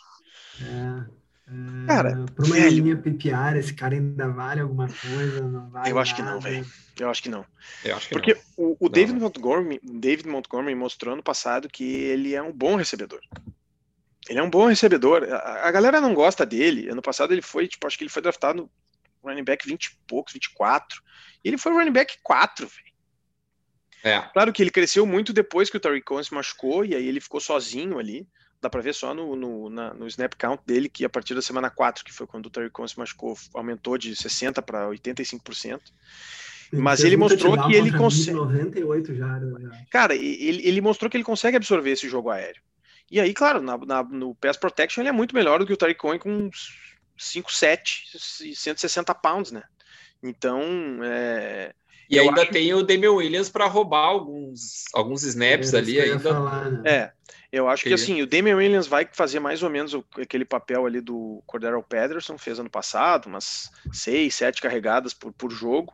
[0.61, 1.19] É,
[1.51, 2.83] é, Cara, para uma velho.
[2.83, 5.41] linha PPR, esse cara ainda vale alguma coisa?
[5.47, 6.39] Não vale Eu acho que não, nada.
[6.39, 6.65] velho.
[6.99, 7.45] Eu acho que não.
[7.83, 8.41] Eu acho que Porque não.
[8.57, 9.21] o, o Não, David não.
[9.21, 13.19] Montgomery, David Montgomery mostrou ano passado que ele é um bom recebedor.
[14.27, 15.23] Ele é um bom recebedor.
[15.23, 16.89] A, a galera não gosta dele.
[16.89, 18.69] Ano passado ele foi, tipo, acho que ele foi draftado
[19.23, 21.01] running back 20 e poucos, 24.
[21.43, 22.89] E ele foi running back 4, velho.
[24.03, 27.07] É, Claro que ele cresceu muito depois que o Tariq Cohen se machucou, e aí
[27.07, 28.27] ele ficou sozinho ali.
[28.61, 31.41] Dá pra ver só no, no, na- no snap count dele, que a partir da
[31.41, 35.79] semana 4, que foi quando o Tariq Cohen se machucou, aumentou de 60% para 85%.
[36.73, 39.61] Mas ele mostrou que ele consegue- 98 jardas.
[39.63, 39.69] já.
[39.89, 42.61] Cara, e- ele, ele mostrou que ele consegue absorver esse jogo aéreo.
[43.09, 45.77] E aí, claro, na, na- no pass protection ele é muito melhor do que o
[45.77, 46.49] Tariq Cohen com
[47.19, 48.03] 5'7
[48.41, 49.63] e 160 pounds, né?
[50.23, 50.61] Então,
[51.03, 51.73] é,
[52.09, 56.33] e ainda acho- tem o Damian Williams para roubar alguns, alguns snaps ali ainda.
[56.33, 56.81] falar, né?
[56.85, 57.11] É,
[57.51, 60.45] eu acho que Que- assim, o Damian Williams vai fazer mais ou menos o- aquele
[60.45, 65.93] papel ali do Cordero Patterson, fez ano passado, umas seis, sete carregadas por, por jogo.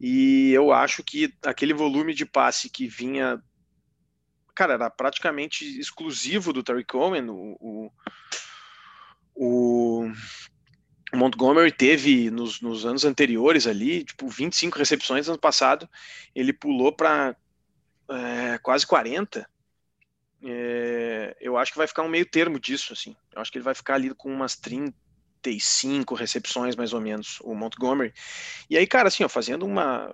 [0.00, 3.38] E eu acho que aquele volume de passe que vinha.
[4.54, 7.28] Cara, era praticamente exclusivo do Terry Cohen.
[7.30, 7.92] O, o,
[9.42, 15.88] o Montgomery teve nos, nos anos anteriores ali, tipo, 25 recepções ano passado.
[16.34, 17.34] Ele pulou para
[18.62, 19.48] quase 40
[20.42, 23.14] é, eu acho que vai ficar um meio termo disso, assim.
[23.32, 27.54] Eu acho que ele vai ficar ali com umas 35 recepções, mais ou menos, o
[27.54, 28.12] Montgomery.
[28.68, 30.12] E aí, cara, assim, ó, fazendo uma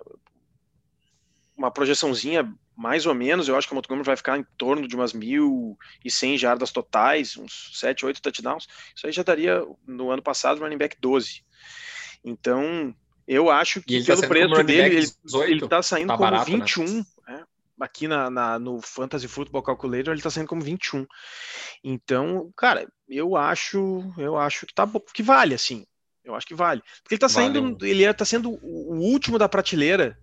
[1.55, 4.95] uma projeçãozinha mais ou menos, eu acho que o Montgomery vai ficar em torno de
[4.95, 8.67] umas 1.100 jardas totais, uns 7, 8 touchdowns.
[8.95, 11.43] Isso aí já daria, no ano passado, running back 12.
[12.23, 12.95] Então,
[13.27, 16.51] eu acho que tá pelo preço dele, ele, 18, ele tá saindo tá como barato,
[16.51, 16.57] né?
[16.57, 17.03] 21.
[17.27, 17.43] né?
[17.79, 21.05] Aqui na, na- no Fantasy Football Calculator, ele tá saindo como 21.
[21.83, 25.85] Então, cara, eu acho, eu acho que tá que vale, assim.
[26.23, 26.81] Eu acho que vale.
[27.01, 30.17] Porque ele tá Vale saindo, um- ele é- tá sendo o último da prateleira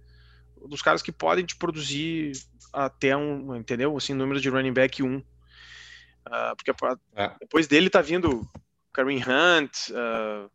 [0.69, 2.33] dos caras que podem te produzir
[2.73, 3.97] até um, entendeu?
[3.97, 5.23] Assim, número de running back 1.
[6.27, 6.73] Ah, porque
[7.15, 7.33] É.
[7.41, 8.49] depois dele tá vindo
[8.93, 10.49] Kareem Hunt, ah,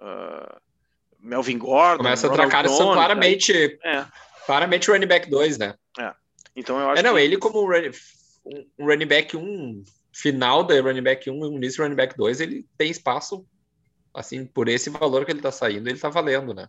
[0.00, 0.60] ah,
[1.18, 1.98] Melvin Gordon.
[1.98, 3.52] Começa a tracar, são claramente,
[3.84, 4.06] É,
[4.46, 5.74] claramente running back 2, né?
[6.54, 10.80] então eu acho É, não, que ele como um running, um back 1, final da
[10.80, 13.46] running back 1 e início do running back 2, ele tem espaço,
[14.14, 16.66] assim, por esse valor que ele tá saindo, ele tá valendo, né?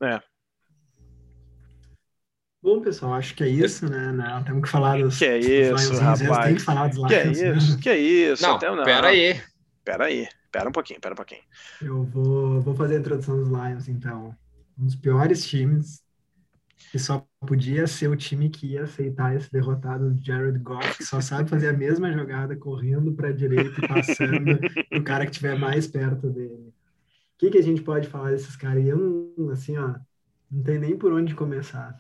[2.61, 4.11] Bom, pessoal, acho que é isso, né?
[4.11, 5.17] Não, temos que falar dos.
[5.17, 6.45] Que é dos isso, Lionzinhos, rapaz.
[6.45, 7.41] Tem que falar dos que é Lions.
[7.41, 7.57] né?
[7.57, 8.43] isso, que é isso.
[8.43, 8.83] Não, até não.
[8.83, 9.41] pera aí.
[9.83, 11.41] Pera aí, pera um pouquinho, pera um pouquinho.
[11.81, 14.35] Eu vou, vou fazer a introdução dos Lions, então.
[14.77, 16.03] Um dos piores times,
[16.91, 21.03] que só podia ser o time que ia aceitar esse derrotado do Jared Goff, que
[21.05, 24.59] só sabe fazer a mesma jogada correndo para a direita e passando
[24.93, 26.73] o cara que estiver mais perto dele.
[27.35, 28.83] O que, que a gente pode falar desses caras?
[28.83, 29.95] E eu, assim, ó,
[30.51, 31.95] não tem nem por onde começar.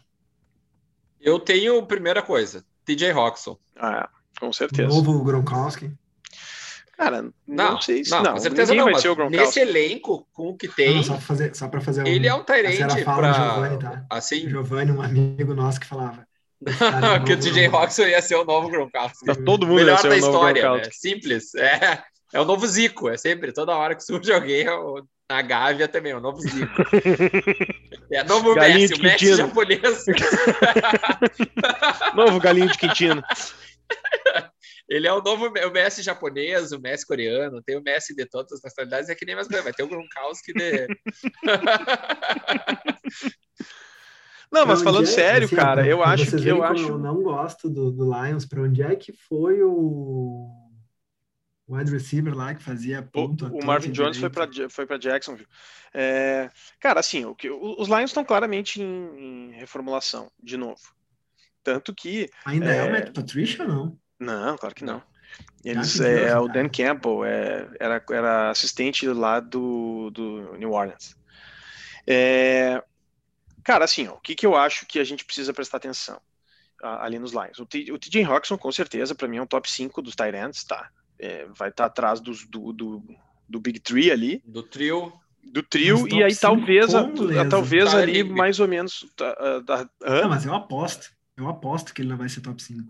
[1.19, 3.57] Eu tenho, primeira coisa, TJ Roxon.
[3.75, 4.09] Ah,
[4.39, 4.87] com O certeza.
[4.87, 5.91] novo Gronkowski.
[6.97, 8.33] Cara, não, Não, sei se não, não.
[8.33, 9.59] com certeza não, vai mas ser o nesse Gronkowski.
[9.59, 12.33] elenco, com o que Não, tem, só para fazer, só pra fazer um, ele é
[12.33, 13.33] um era a Tyrande pra...
[13.33, 14.05] Giovanni, tá?
[14.09, 16.27] Assim, Giovanni, um amigo nosso que falava.
[16.65, 19.25] "Esse cara é que o TJ Gronkowski." Roxon ia ser o novo Gronkowski.
[19.25, 20.89] Tá todo mundo Melhor vai ser da o novo história, né?
[20.91, 21.53] Simples.
[21.53, 22.03] É,
[22.33, 23.07] é o novo Zico.
[23.09, 26.39] É sempre, toda hora que surge alguém, é o- na Gávea também, é o novo
[26.41, 26.73] Zico.
[28.09, 30.05] É novo Galinha Messi, de o Messi japonês.
[32.15, 33.21] Novo galinho de Quintino.
[34.87, 38.53] Ele é o novo o Messi japonês, o Messi coreano, tem o Messi de todas
[38.53, 40.87] as nacionalidades, é que nem mais vai ter o Gronkowski de...
[44.49, 46.87] Não, mas falando é- sério, assim, cara, eu acho que eu acho.
[46.87, 48.45] Eu não gosto do, do Lions.
[48.45, 50.66] Para onde é que foi o
[51.67, 53.47] wide receiver lá que fazia ponto?
[53.47, 55.47] O, o Marvin Jones foi para foi para Jacksonville.
[55.93, 56.49] É,
[56.79, 60.81] cara, assim, o que, os Lions estão claramente em, em reformulação, de novo.
[61.63, 62.29] Tanto que.
[62.45, 63.99] Ainda é, é- o Matt Patricia ou não?
[64.19, 65.03] Não, claro que não.
[65.63, 66.47] Eles, Já pediu, é, o?
[66.47, 71.15] Dan Campbell é, era, era assistente lá do, do New Orleans.
[72.07, 72.81] É,
[73.63, 76.21] cara, assim, ó, o que, que eu acho que a gente precisa prestar atenção
[76.81, 77.59] a- ali nos Lions?
[77.59, 80.63] O, T- o TJ Roxon, com certeza, para mim é um top 5 dos Tyrants,
[80.63, 80.89] tá?
[81.19, 83.03] É, vai estar atrás dos, do, do,
[83.49, 85.11] do Big Three ali, do trio.
[85.43, 87.49] do trio, e aí talvez, a- beleza.
[87.49, 88.23] talvez Tá ali ali.
[88.29, 89.05] mais ou menos.
[89.15, 90.21] tá, da- hã?
[90.21, 91.09] Não, mas eu aposto.
[91.35, 92.83] Eu aposto que ele não vai ser top 5.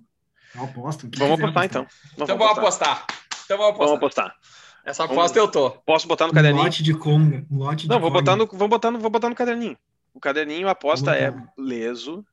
[0.55, 1.09] Eu aposto.
[1.17, 1.87] Vamos apostar então.
[2.13, 3.05] Então vamos apostar.
[3.45, 4.25] Então vamos Vamos apostar.
[4.27, 4.57] apostar.
[4.85, 5.69] Essa aposta eu tô.
[5.71, 6.63] Posso botar no Um caderninho?
[6.63, 7.45] lote de conga.
[7.51, 8.45] Um lote de Não, vou botar, conga.
[8.51, 9.77] no, vou, botar no, vou botar no caderninho.
[10.13, 11.53] O caderninho, a aposta é botar.
[11.57, 12.25] Leso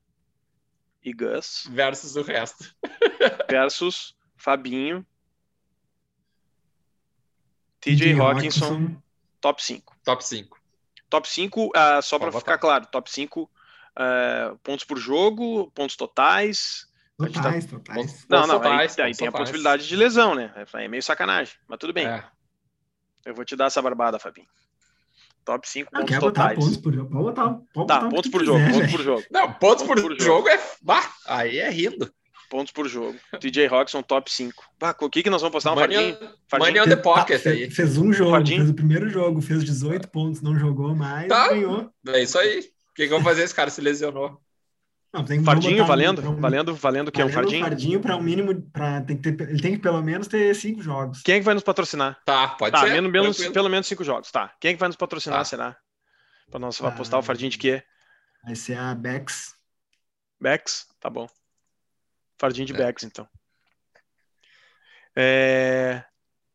[1.05, 2.65] e Gus Versus o resto.
[3.51, 5.05] versus Fabinho,
[7.85, 8.97] TJ Hawkinson,
[9.41, 9.97] top 5.
[10.05, 10.59] Top 5.
[11.11, 13.51] Top 5, ah, só para ficar claro, top 5
[13.97, 16.87] ah, pontos por jogo, pontos totais.
[17.17, 18.27] Totais, totais.
[18.29, 19.43] Não, Pontos não, totais, aí, aí pontos tem a totais.
[19.51, 20.53] possibilidade de lesão, né?
[20.75, 22.07] É meio sacanagem, mas tudo bem.
[22.07, 22.25] É.
[23.25, 24.49] Eu vou te dar essa barbada, Fabinho.
[25.45, 26.59] Top 5 Ah, pontos totais.
[26.59, 27.11] pontos por jogo?
[27.11, 28.97] Pode botar, pode Tá, pontos por jogo, quiser, pontos velho.
[28.97, 29.25] por jogo.
[29.31, 30.49] Não, pontos por, por jogo.
[30.49, 30.61] é.
[30.83, 32.13] Bah, aí é rindo.
[32.49, 33.19] Pontos por jogo.
[33.41, 34.65] TJ Roxon, top 5.
[34.79, 35.73] Bah, o que, que nós vamos postar?
[35.73, 36.15] Um Money fardinho?
[36.15, 36.71] on, Fardinho?
[36.73, 37.57] money on the pocket Tá, aí.
[37.59, 38.59] fez, fez um jogo, Fardinho?
[38.59, 41.49] fez o primeiro jogo, fez 18 pontos, não jogou mais, Tá.
[41.49, 41.91] ganhou.
[42.09, 42.61] É isso aí.
[42.91, 43.43] O que, que eu vou fazer?
[43.43, 44.41] Esse cara se lesionou.
[45.13, 46.23] Não, tem Fardinho botar um- valendo?
[46.23, 47.61] pra um- Valendo, valendo o que é um fardinho?
[47.65, 50.83] fardinho para um mínimo, para tem que ter, ele tem que pelo menos ter cinco
[50.83, 51.23] jogos.
[51.23, 52.19] Quem é que vai nos patrocinar?
[52.25, 52.91] Tá, pode Tá, ser.
[52.93, 54.31] menos, menos, pelo menos 5 jogos.
[54.33, 54.53] Tá.
[54.61, 55.45] Quem é que vai nos patrocinar, Tá.
[55.45, 55.77] será?
[56.51, 56.89] Pra nós Ah.
[56.89, 57.83] apostar o fardinho de quê?
[58.45, 59.55] Vai ser a Bex.
[60.41, 60.87] Bex?
[61.01, 61.29] Tá bom.
[62.45, 62.95] Fardinho de É.
[63.07, 63.27] Então.
[65.17, 66.05] É...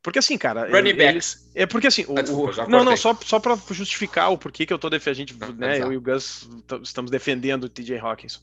[0.03, 0.69] Porque assim, cara.
[0.69, 1.51] Running backs.
[1.55, 2.05] É porque assim.
[2.07, 4.89] o- Ah, desculpa, o- Não, não, só, só para justificar o porquê que eu tô
[4.89, 5.11] defendendo.
[5.11, 5.89] A gente, Não, né, exato.
[5.91, 6.47] eu e o Gus
[6.83, 8.39] estamos defendendo o TJ Hawkinson.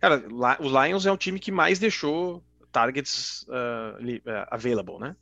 [0.00, 2.42] Cara, lá- o Lions é o time que mais deixou
[2.72, 5.14] targets ah, available, né?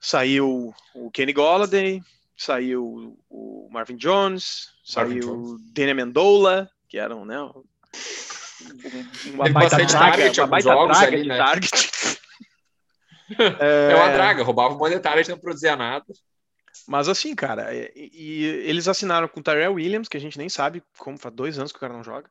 [0.00, 2.02] Saiu o Kenny Golladay,
[2.36, 5.50] saiu o Marvin Jones, Marvin saiu Jones.
[5.50, 7.36] o Daniel Mendola, que eram, né?
[9.26, 11.36] Um- Uma baita bastante draga, target, uma alguns jogos draga ali, de né?
[11.38, 11.72] target.
[13.60, 16.04] É uma draga, roubava monetária e não produzia nada.
[16.86, 20.48] Mas assim, cara, e, e eles assinaram com o Tyrell Williams, que a gente nem
[20.50, 22.28] sabe como faz dois anos que o cara não joga.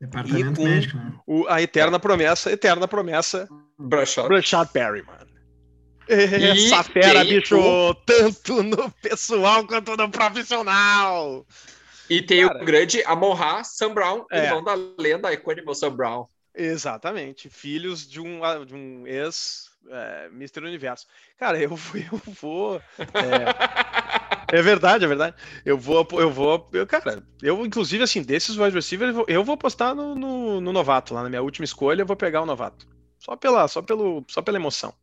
[0.00, 1.12] Departamento E com- médico, né?
[1.26, 3.48] O, a eterna promessa, eterna promessa.
[3.78, 5.26] Brashad Perry, mano.
[6.06, 11.46] Essa fera, tem bicho, o- tanto no pessoal quanto no profissional.
[12.08, 12.62] E tem Cara.
[12.62, 14.44] o grande Amon-Ra Sam Brown, É.
[14.44, 16.26] irmão da lenda Equanimal Sam Brown.
[16.54, 20.60] Exatamente, filhos de um, de um ex é, Mr.
[20.64, 21.06] Universo.
[21.36, 22.82] Cara, eu vou, eu vou.
[22.98, 25.36] É, é verdade, é verdade.
[25.64, 29.44] Eu vou, eu vou, eu, cara, eu inclusive assim desses wide receivers, eu vou, eu
[29.44, 32.46] vou apostar no, no, no novato lá na minha última escolha, eu vou pegar o
[32.46, 32.86] novato,
[33.18, 34.94] só pela, só pelo, só pela emoção.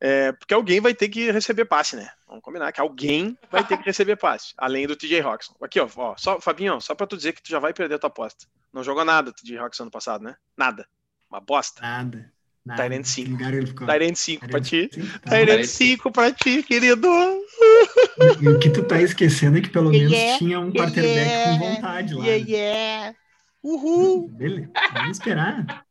[0.00, 2.08] É, porque alguém vai ter que receber passe, né?
[2.26, 5.54] Vamos combinar que alguém vai ter que receber passe, além do TJ Hawkinson.
[5.62, 7.98] Aqui, ó, ó só, Fabinho, só pra tu dizer que tu já vai perder a
[7.98, 8.46] tua aposta.
[8.72, 10.34] Não jogou nada, TJ Hawkinson ano passado, né?
[10.56, 10.86] Nada.
[11.30, 11.82] Uma bosta.
[11.82, 12.32] Nada.
[12.64, 12.82] nada.
[12.82, 13.30] Tyrant Que cinco.
[13.32, 13.86] lugar ele ficou?
[13.86, 14.90] Tyrant 5 pra ti.
[14.92, 15.30] cinco, tá.
[15.30, 17.08] Tyrant Tyrant 5 pra ti, querido.
[17.08, 21.58] O que tu tá esquecendo é que pelo menos Yeah, tinha um yeah, quarterback yeah,
[21.58, 22.24] com vontade lá.
[22.24, 22.50] Yeah, né?
[22.50, 23.16] yeah.
[23.62, 24.28] Uhul.
[24.30, 24.70] Beleza.
[24.94, 25.84] Vamos esperar.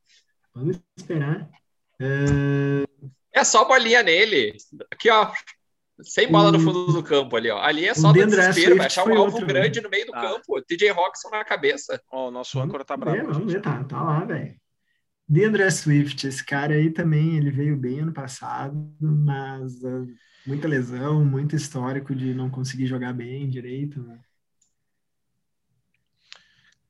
[0.56, 1.50] Vamos esperar.
[3.34, 4.56] É só bolinha nele.
[4.92, 5.32] Aqui, ó.
[6.02, 7.60] Sem bola no O- fundo do campo ali, ó.
[7.62, 9.90] Ali é o só do DeAndre desespero, vai Swift achar um alvo outro, grande no
[9.90, 10.22] meio do Ah.
[10.22, 10.62] campo.
[10.62, 12.02] TJ Roxon na cabeça.
[12.10, 13.34] Ó, o nosso âncora tá bravo.
[13.34, 14.56] vamos ver, tá, tá lá, velho.
[15.28, 20.06] DeAndre Swift, esse cara aí também, ele veio bem ano passado, mas ah,
[20.48, 24.02] muita lesão, muito histórico de não conseguir jogar bem direito.
[24.02, 24.20] né?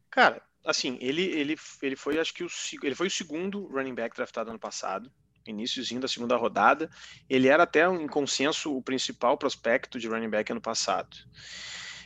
[0.09, 2.47] Cara, assim, ele, ele, ele foi, acho que o,
[2.83, 5.11] ele foi o segundo running back draftado ano passado,
[5.45, 6.89] iníciozinho da segunda rodada.
[7.29, 11.17] Ele era até, em consenso, o principal prospecto de running back ano passado.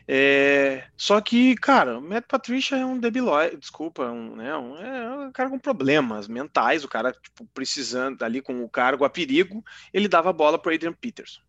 [0.08, 5.28] É, só que, cara, o Matt Patricia é um debilóide, desculpa, um, né, um, é
[5.28, 9.64] um cara com problemas mentais, o cara, tipo, precisando, ali com o cargo a perigo,
[9.94, 11.42] ele dava a bola para Adrian Peterson.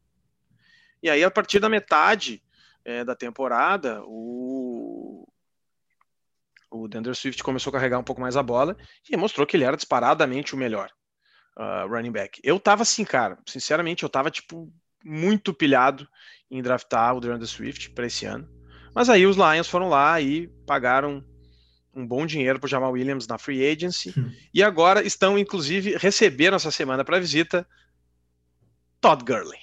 [1.03, 2.43] E aí, a partir da metade
[2.85, 5.27] é, da temporada, o,
[6.71, 8.77] o Swift começou a carregar um pouco mais a bola
[9.11, 10.91] e mostrou que ele era disparadamente o melhor
[11.57, 12.41] uh, running back.
[12.43, 14.73] Eu tava assim, cara, sinceramente, eu tava tipo
[15.05, 16.09] muito pilhado
[16.51, 18.49] em draftar o Deandre Swift para esse ano.
[18.95, 21.25] Mas aí os Lions foram lá e pagaram
[21.95, 24.33] um bom dinheiro pro Jamal Williams na free agency Hum.
[24.53, 27.67] e agora estão inclusive receberam essa semana para visita
[29.01, 29.61] Todd Gurley.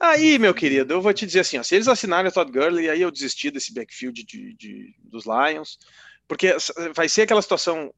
[0.00, 2.88] Aí, meu querido, eu vou te dizer assim, ó, se eles assinarem o Todd Gurley,
[2.88, 5.76] aí eu desisti desse backfield de, de- dos Lions,
[6.28, 6.56] porque
[6.94, 7.92] vai ser aquela situação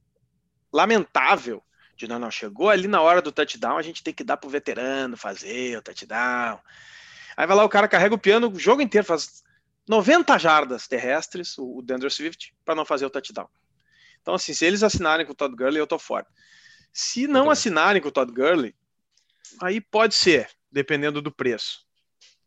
[0.72, 1.62] lamentável
[2.01, 4.49] de não, não, chegou ali na hora do touchdown, a gente tem que dar pro
[4.49, 6.59] veterano fazer o touchdown.
[7.37, 9.43] Aí vai lá, o cara carrega o piano o jogo inteiro, faz
[9.89, 13.49] 90 jardas terrestres, o, o Swift, para não fazer o touchdown.
[14.23, 16.27] Então, assim, se eles assinarem com o Todd Gurley, eu tô fora.
[16.93, 18.75] Se não assinarem com o Todd Gurley,
[19.63, 21.87] aí pode ser, dependendo do preço.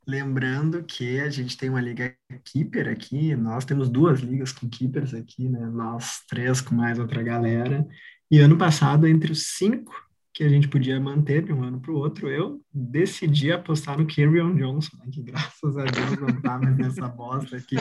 [0.05, 5.13] Lembrando que a gente tem uma liga keeper aqui, nós temos duas ligas com keepers
[5.13, 5.65] aqui, né?
[5.67, 7.87] Nós três com mais outra galera.
[8.33, 9.93] E ano passado, entre os cinco
[10.33, 14.07] que a gente podia manter de um ano para o outro, eu decidi apostar no
[14.07, 15.05] Kerryon Johnson, né?
[15.13, 17.75] que graças a Deus não tá mais nessa bosta aqui.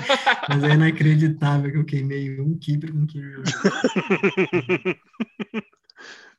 [0.46, 4.94] Mas é inacreditável que eu queimei um keeper com Kerryon Johnson.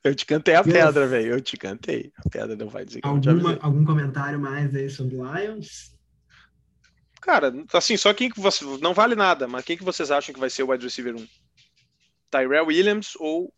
[0.04, 0.72] Eu te cantei a Yes.
[0.72, 1.32] pedra, velho.
[1.32, 2.12] Eu te cantei.
[2.18, 3.58] A pedra não vai dizer que eu Alguma, avisei.
[3.62, 5.96] algum comentário mais aí sobre Lions?
[7.22, 8.64] Cara, assim, só quem que você.
[8.82, 11.26] Não vale nada, mas quem que vocês acham que vai ser o wide receiver 1?
[12.30, 13.50] Tyrell Williams ou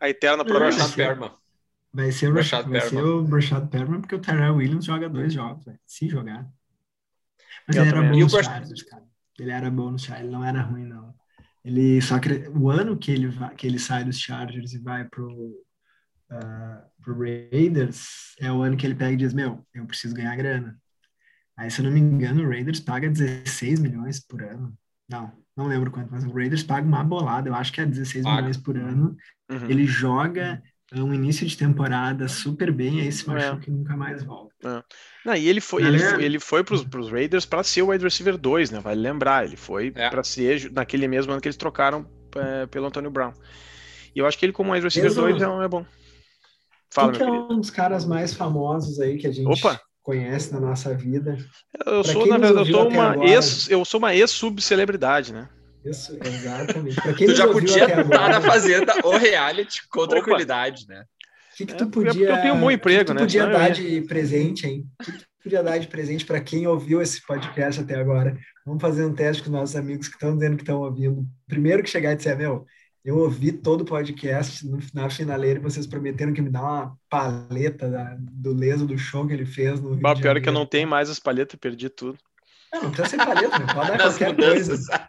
[0.00, 0.78] a eterna promessa?
[0.82, 0.96] Rashad.
[0.96, 1.30] Perman.
[1.92, 5.32] Vai ser o Rashad vai ser o Rashad Perriman, porque o Tyrell Williams joga dois
[5.32, 6.48] jogos, velho, se jogar.
[7.66, 9.04] Mas Eu ele era bom nos E o Rash- Chargers, cara.
[9.38, 11.14] Ele era bom nos Chargers, ele não era ruim, não.
[11.64, 12.48] Ele só cre...
[12.48, 15.64] o ano que ele, vai, que ele sai dos Chargers e vai pro,
[16.30, 20.36] ah, pro Raiders é o ano que ele pega e diz, meu, eu preciso ganhar
[20.36, 20.78] grana.
[21.56, 24.72] Aí, se eu não me engano, o Raiders paga 16 milhões por ano.
[25.08, 28.24] Não, não lembro quanto, mas o Raiders paga uma bolada, eu acho que é 16
[28.24, 28.36] Paga.
[28.36, 29.16] milhões por ano.
[29.50, 29.66] Uhum.
[29.68, 30.62] Ele joga
[30.94, 33.32] um início de temporada super bem, aí se É.
[33.32, 34.84] machuca e nunca mais volta.
[35.24, 36.14] Não, e ele foi, ele Galera.
[36.16, 38.80] foi, ele foi pros, pros Raiders para ser o wide receiver 2, né?
[38.80, 40.08] Vale lembrar, ele foi É.
[40.10, 43.32] para ser naquele mesmo ano que eles trocaram é, pelo Antônio Brown.
[44.14, 45.84] E eu acho que ele, como wide receiver Mesmo- 2, é, um- é bom.
[46.92, 49.80] Fala, Quem que é um dos caras mais famosos aí que a gente Opa.
[50.02, 51.36] conhece na nossa vida?
[51.86, 55.48] Eu pra sou, na verdade, eu uma agora- ex, eu sou uma ex-subcelebridade, né?
[55.84, 57.00] Isso, exatamente.
[57.00, 60.08] Pra quem Tu já podia estar agora, na fazenda ou reality com Opa.
[60.10, 61.04] tranquilidade, né?
[61.52, 63.14] o que, que É, tu podia, eu tenho um bom o que emprego, que tu
[63.14, 63.20] né?
[63.20, 64.86] podia eu dar de presente, hein?
[65.00, 68.36] O que, que tu podia dar de presente para quem ouviu esse podcast até agora?
[68.64, 71.26] Vamos fazer um teste com os nossos amigos que estão dizendo que estão ouvindo.
[71.48, 72.64] Primeiro que chegar e disser, meu,
[73.04, 76.96] eu ouvi todo o podcast no- na finaleira e vocês prometeram que me dá uma
[77.10, 80.40] paleta da- do leso do show que ele fez no Rio Bah, de pior é
[80.40, 82.18] que eu não tenho mais as palhetas, perdi tudo.
[82.72, 83.66] Não, não precisa ser paleta, né?
[83.74, 85.08] pode dar Nas qualquer coisa.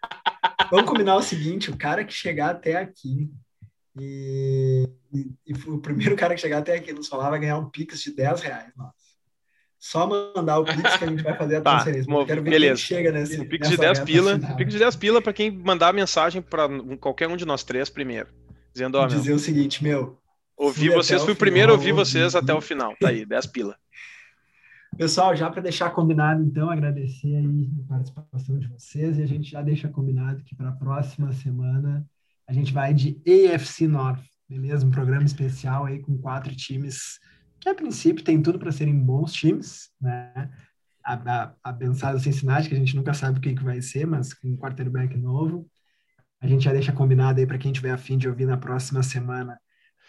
[0.70, 3.30] Vamos combinar o seguinte: o cara que chegar até aqui
[3.98, 7.70] e, e, e o primeiro cara que chegar até aqui nos falar vai ganhar um
[7.70, 8.72] Pix de 10 reais.
[8.76, 8.94] Nossa.
[9.80, 12.12] Só mandar o Pix que a gente vai fazer a Tá, transferência.
[12.12, 12.76] Eu quero ver beleza.
[12.76, 13.40] quem chega nesse.
[13.40, 14.36] Um pix de 10 reta pila.
[14.36, 14.52] final.
[14.52, 17.64] Um pix de 10 pila pra quem mandar a mensagem pra qualquer um de nós
[17.64, 18.30] três primeiro.
[18.74, 20.18] Dizendo, ó, meu, Dizer o seguinte, meu.
[20.56, 22.96] ouvi vocês, fui o primeiro ouvir vocês até o final.
[23.02, 23.76] Tá aí, 10 pila.
[24.98, 29.50] Pessoal, já para deixar combinado, então, agradecer aí a participação de vocês e a gente
[29.50, 32.06] já deixa combinado que para a próxima semana
[32.48, 34.86] a gente vai de AFC North, beleza?
[34.86, 37.20] Um programa especial aí com quatro times
[37.60, 40.50] que a princípio tem tudo para serem bons times, né?
[41.04, 44.34] A, a, a Cincinnati, que a gente nunca sabe o que, que vai ser, mas
[44.34, 45.68] com um quarterback novo.
[46.40, 49.60] A gente já deixa combinado aí para quem tiver afim de ouvir na próxima semana.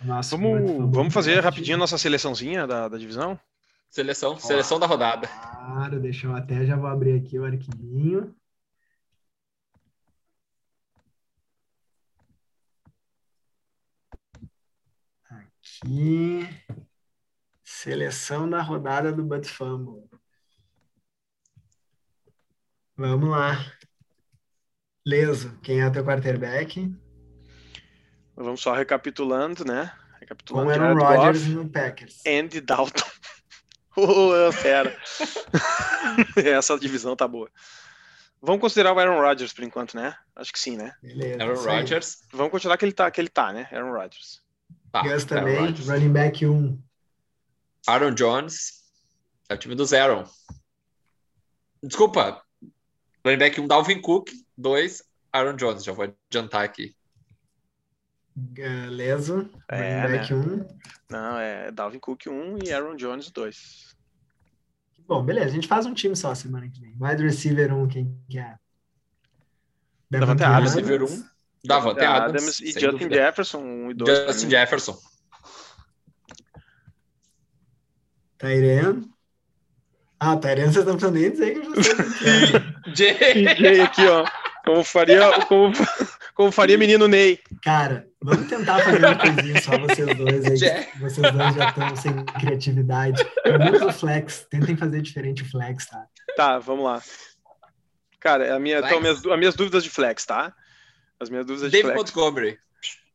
[0.02, 3.38] nosso Vamos, vamos fazer rapidinho a nossa seleçãozinha da, da divisão?
[3.92, 5.28] Seleção, seleção da rodada.
[5.28, 8.34] Claro, deixa eu até já vou abrir aqui o arquivinho.
[15.28, 16.48] Aqui.
[17.62, 20.08] Seleção da rodada do Butt Fumble.
[22.96, 23.58] Vamos lá.
[25.06, 26.90] Leso, quem é o teu quarterback?
[28.34, 29.92] Vamos só recapitulando, né?
[30.18, 30.66] Recapitulando.
[30.66, 32.22] Com Aaron Jared Rodgers no Packers.
[32.26, 33.11] Andy Dalton.
[34.48, 34.96] É fera.
[36.36, 37.50] Essa divisão tá boa.
[38.40, 40.16] Vamos considerar o Aaron Rodgers por enquanto, né?
[40.34, 40.92] Acho que sim, né?
[41.00, 41.42] Beleza.
[41.42, 41.62] Aaron.
[41.62, 42.22] Rodgers.
[42.32, 43.68] Vamos continuar que ele tá, que ele tá, né?
[43.70, 44.42] Aaron Rodgers.
[44.90, 45.88] Tá, Gus Aaron também, Rodgers.
[45.88, 46.82] running back 1.
[47.86, 48.82] Aaron Jones.
[49.48, 50.24] É o time dos Aaron.
[51.82, 52.42] Desculpa.
[53.24, 54.30] Running back 1, Dalvin Cook.
[54.58, 55.84] 2, Aaron Jones.
[55.84, 56.96] Já vou adiantar aqui.
[58.90, 60.66] Leso, É, back 1.
[61.10, 63.94] Não, é Dalvin Cook 1 e Aaron Jones 2.
[65.06, 66.96] Bom, beleza, a gente faz um time só semana que vem.
[66.98, 68.56] Wide receiver 1, quem que é?
[70.10, 70.74] Davante Adams.
[70.74, 71.24] Receiver 1.
[71.64, 72.60] Davante Adams.
[72.60, 73.14] e sem Justin dúvida.
[73.16, 74.26] Jefferson 1 e 2.
[74.26, 74.98] Justin Jefferson.
[78.38, 79.02] Tyrion.
[80.18, 82.52] Ah, Tyrion, vocês não precisam nem dizer que eu já sei
[83.32, 83.82] quem que é.
[83.84, 84.24] Aqui, ó.
[84.64, 85.72] Como faria, como,
[86.34, 87.40] como faria menino Ney.
[87.62, 90.56] Cara, vamos tentar fazer uma coisinha só vocês dois aí.
[90.56, 90.84] Já.
[90.84, 93.24] que Vocês dois já estão sem criatividade.
[93.58, 94.46] Menos o flex.
[94.50, 96.06] Tentem fazer diferente o flex, tá?
[96.36, 97.02] Tá, vamos lá.
[98.20, 98.90] Cara, a minha, Flex.
[98.90, 100.54] então, minhas, as minhas dúvidas de flex, tá?
[101.18, 102.12] As minhas dúvidas de David flex.
[102.14, 102.58] Montgomery.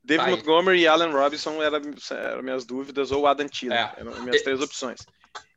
[0.04, 0.36] David tá aí.
[0.36, 1.82] Montgomery e Allen Robinson eram,
[2.12, 3.78] eram minhas dúvidas, ou Adam Thielen.
[3.78, 3.94] É.
[3.98, 5.00] Eram minhas três opções.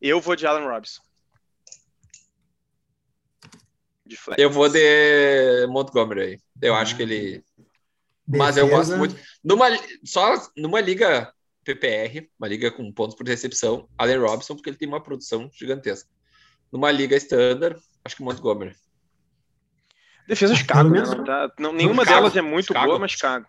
[0.01, 1.01] Eu vou de Allen Robinson.
[4.07, 4.40] De flex.
[4.40, 6.40] Eu vou de Montgomery aí.
[6.62, 7.44] Eu acho que ele.
[8.26, 9.16] Mas eu Defesa, gosto muito.
[9.43, 9.66] Numa,
[10.05, 11.32] só numa liga
[11.64, 16.09] PPR, uma liga com pontos por recepção, Allen Robinson, porque ele tem uma produção gigantesca.
[16.70, 18.74] Numa liga standard, acho que Montgomery.
[20.28, 21.03] Defesa Chicago, né?
[21.24, 22.20] tá- não- nenhuma Chicago.
[22.22, 22.86] delas é muito Chicago.
[22.86, 23.47] boa, mas Chicago.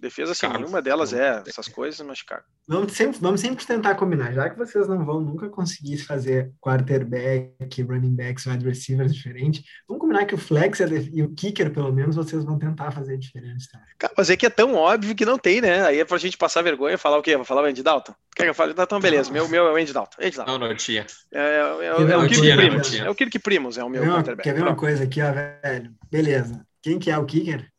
[0.00, 0.58] Defesa, assim, Chicago.
[0.58, 2.42] nenhuma delas é essas coisas, mas Chicago.
[2.68, 7.82] Vamos sempre, vamos sempre tentar combinar, já que vocês não vão nunca conseguir fazer quarterback,
[7.82, 9.62] running backs, wide receivers diferentes.
[9.88, 10.80] Vamos combinar que o flex
[11.12, 13.80] e o kicker, pelo menos, vocês vão tentar fazer diferente, tá?
[13.98, 15.82] Cara, mas é que é tão óbvio que não tem, né?
[15.86, 17.36] Aí é pra gente passar vergonha e falar o quê?
[17.36, 18.14] Vou falar o Andy Dalton?
[18.34, 18.74] Quer que eu fale?
[18.76, 20.16] Então, beleza, meu, meu é o Andy Dalton.
[20.20, 20.52] Andy Dalton.
[20.52, 21.06] Não, não tinha.
[21.32, 22.92] É, é, é, é, o Kirk coisa, Primos.
[22.92, 22.98] né?
[22.98, 24.44] É o Kirk Primos, é o meu Quer ver, uma, quarterback.
[24.44, 25.94] quer ver uma coisa aqui, ó, velho?
[26.10, 26.66] Beleza.
[26.82, 27.72] Quem que é o kicker?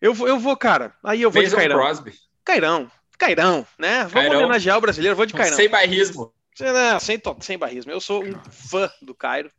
[0.00, 0.94] Eu vou, eu vou, cara.
[1.02, 1.78] Aí eu vou de Mason Cairão.
[1.78, 2.12] Crosby.
[2.44, 2.90] Cairão.
[3.18, 4.00] Cairão, né?
[4.04, 4.38] Vamos Cairão.
[4.38, 5.56] homenagear o brasileiro, eu vou de Cairão.
[5.56, 6.32] Sem bairrismo.
[6.54, 7.92] Sem, não, sem, sem barrismo.
[7.92, 9.50] Eu sou um fã do Cairo.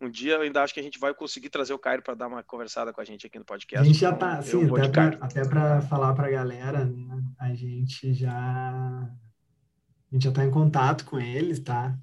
[0.00, 2.28] Um dia eu ainda acho que a gente vai conseguir trazer o Cairo para dar
[2.28, 3.82] uma conversada com a gente aqui no podcast.
[3.82, 7.22] A gente já tá, vou até de pra falar pra galera, né?
[7.38, 8.30] A gente já.
[8.30, 11.98] A gente já tá em contato com eles, tá?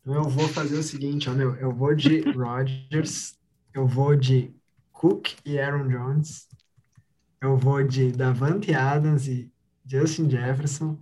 [0.00, 1.54] Então eu vou fazer o seguinte, ó, meu.
[1.54, 3.38] Eu vou de Rodgers,
[3.72, 4.52] eu vou de
[4.90, 6.48] Cook e Aaron Jones,
[7.42, 9.52] eu vou de Davante Adams e
[9.84, 10.96] Justin Jefferson.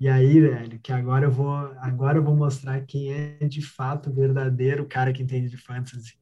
[0.00, 4.10] E aí, velho, que agora eu vou, agora eu vou mostrar quem é de fato
[4.10, 6.14] o verdadeiro cara que entende de fantasy.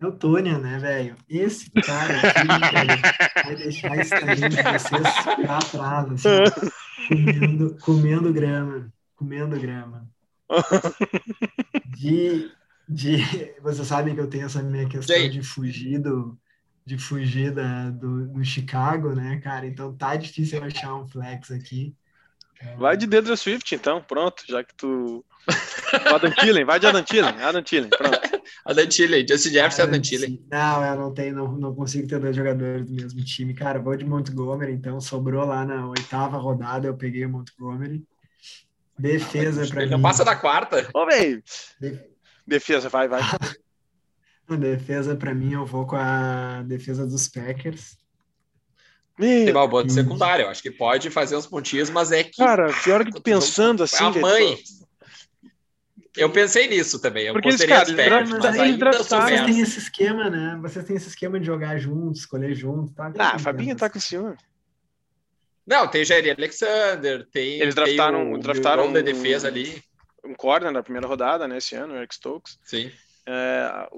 [0.00, 1.14] É o Tônia, né, velho?
[1.28, 3.02] Esse cara aqui, velho,
[3.44, 10.08] vai deixar esse talinho de vocês pra trás, assim, comendo, comendo grama, comendo grama.
[11.96, 12.50] De,
[12.88, 13.18] de,
[13.62, 16.36] vocês sabem que eu tenho essa minha questão de fugir do,
[16.84, 19.66] de fugir da, do, do Chicago, né, cara?
[19.66, 21.94] Então tá difícil achar um flex aqui.
[22.78, 25.24] Vai de Dedra Swift, então, pronto, já que tu.
[25.48, 28.16] O Adam Thielen, vai de Adam Thielen, Adam Thielen, pronto.
[28.64, 29.26] Adam Thielen.
[29.28, 30.46] Justin Jefferson e Adam Ah, Thielen.
[30.48, 33.52] Não, eu não tenho, não, não consigo ter dois jogadores do mesmo time.
[33.52, 38.04] Cara, vou de Montgomery, então sobrou lá na oitava rodada, eu peguei o Montgomery.
[38.96, 39.96] Defesa para Ele mim.
[39.96, 40.88] não passa da quarta.
[40.94, 41.42] Ô, velho.
[41.80, 42.00] De-
[42.46, 43.22] Defesa, vai, vai.
[44.48, 47.96] A defesa, para mim, eu vou com a defesa dos Packers.
[49.16, 52.36] Tem uma boa de secundária, eu acho que pode fazer uns pontinhos, mas é que.
[52.36, 54.58] cara, pior que pensando assim, a mãe.
[56.16, 57.26] Eu pensei nisso também.
[57.26, 60.58] Eu Porque eles, cara, Packers, draftaram- mas eles ainda draftaram- Vocês têm esse esquema, né?
[60.60, 63.10] Vocês têm esse esquema de jogar junto, escolher junto, tá?
[63.18, 64.36] Ah, a Fabinha tá com ciúme.
[65.66, 67.60] Não, tem Jair Alexander, tem.
[67.60, 69.82] Eles tem draftaram- o, draftaram o da um- defesa ali.
[70.24, 72.58] Um corner na primeira rodada, né, esse ano, o Eric Stokes.
[72.64, 72.90] Sim.
[73.24, 73.88] É, a,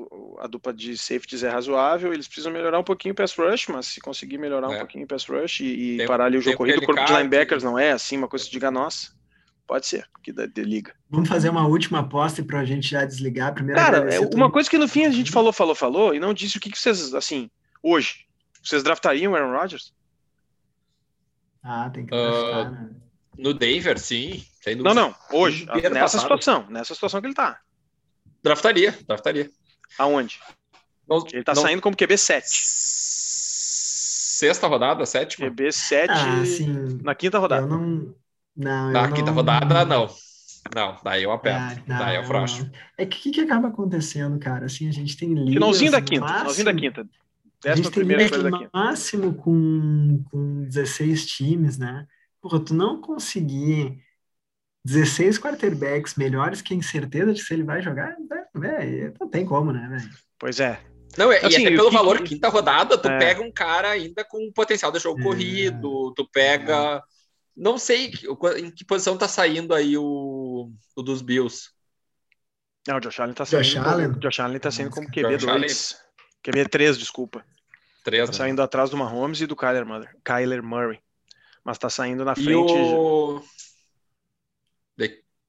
[0.40, 3.86] a dupla de safeties é razoável, eles precisam melhorar um pouquinho o pass rush, mas
[3.86, 4.78] se conseguir melhorar um É.
[4.80, 7.12] pouquinho o pass rush e, e Tem- parar ali o jogo corrido, o corpo de
[7.12, 9.12] linebackers que- não é assim, uma coisa que diga, nossa,
[9.66, 10.94] pode ser, que da de liga.
[11.08, 13.54] Vamos fazer uma última aposta e pra gente já desligar.
[13.54, 16.34] Primeiro, Cara, é uma coisa que no fim a gente falou, falou, falou, e não
[16.34, 17.50] disse o que, que vocês, assim,
[17.82, 18.26] hoje,
[18.62, 19.94] vocês draftariam o Aaron Rodgers?
[21.62, 22.90] Ah, tem que Ah, draftar, né?
[23.38, 24.44] No Denver, sim.
[24.82, 26.20] Não, não, hoje, nessa passado.
[26.20, 27.58] situação, nessa situação que ele tá.
[28.44, 29.50] Draftaria, draftaria.
[29.98, 30.38] Aonde?
[31.08, 32.46] Não- Ele tá não- saindo como QB 7.
[34.36, 35.46] Sexta rodada, sétima?
[35.48, 36.98] QB 7 Ah, sim.
[37.02, 37.66] na quinta Eu rodada.
[37.66, 38.14] não.
[38.56, 40.08] Não, Na eu quinta não- rodada, não.
[40.74, 41.82] Não, daí eu Ah, aperto.
[41.86, 42.70] não, daí eu frouxo.
[42.96, 44.66] É que o que, que acaba acontecendo, cara?
[44.66, 47.00] Assim, a gente tem ligas, Finalzinho da quinta, finalzinho da máximo- quinta.
[47.02, 47.04] A
[47.68, 48.70] Décima gente tem primeira coisa da quinta.
[48.72, 52.06] máximo com, com 16 times, né?
[52.40, 53.98] Porra, tu não conseguir
[54.84, 58.14] 16 quarterbacks melhores que a certeza de se ele vai jogar,
[58.54, 60.10] velho, não tem como, né, velho?
[60.38, 60.80] Pois é.
[61.16, 63.18] Não, e Assim, até pelo que- valor, quinta rodada, tu É.
[63.18, 65.22] pega um cara ainda com potencial de jogo É.
[65.22, 67.02] corrido, tu pega.
[67.56, 68.10] Não sei
[68.58, 71.70] em que posição tá saindo aí o, o dos Bills.
[72.86, 73.88] Não, o Josh Allen tá Josh saindo.
[73.88, 74.08] Allen?
[74.08, 75.96] Como, Josh Allen tá saindo como Josh QB2.
[76.44, 77.44] QB3, desculpa.
[78.04, 78.36] Três, Tá né?
[78.38, 80.08] saindo atrás do Mahomes e do Kyler Murray.
[80.24, 80.98] Kyler Murray.
[81.64, 82.72] Mas tá saindo na E frente.
[82.72, 83.40] o.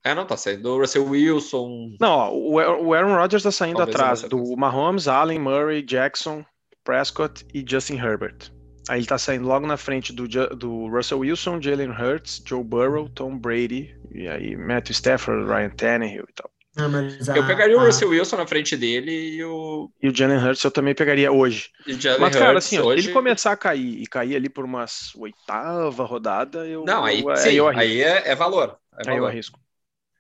[0.06, 1.96] É, não, tá saindo o Russell Wilson.
[2.00, 2.54] Não, ó, o
[2.88, 4.56] o Aaron Rodgers tá saindo Talvez atrás eu do.
[4.56, 6.46] Mahomes, Allen, Murray, Jackson,
[6.84, 8.52] Prescott e Justin Herbert.
[8.88, 13.10] Aí ele tá saindo logo na frente do, do Russell Wilson, Jalen Hurts, Joe Burrow,
[13.10, 16.52] Tom Brady, e aí Matthew Stafford, Ryan Tannehill e tal.
[16.78, 20.08] Não, mas a- Eu pegaria o a- Russell Wilson na frente dele e o, E
[20.10, 21.70] o Jalen Hurts eu também pegaria hoje.
[21.88, 23.08] e o Mas, cara, Hurts assim, hoje.
[23.08, 27.36] ele começar a cair e cair ali por umas oitava rodada, eu, Não, aí, eu,
[27.38, 27.82] sim, eu arrisco.
[27.82, 28.78] aí é, é valor.
[29.00, 29.30] É Aí eu valor.
[29.32, 29.60] arrisco.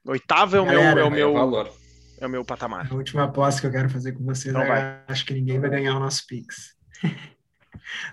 [0.06, 1.72] Oitava é o meu, Galera, é o é meu, valor.
[2.20, 2.88] é o meu patamar.
[2.92, 5.00] A última aposta que eu quero fazer com vocês, Então vai.
[5.08, 6.76] acho que ninguém vai ganhar o nosso Pix.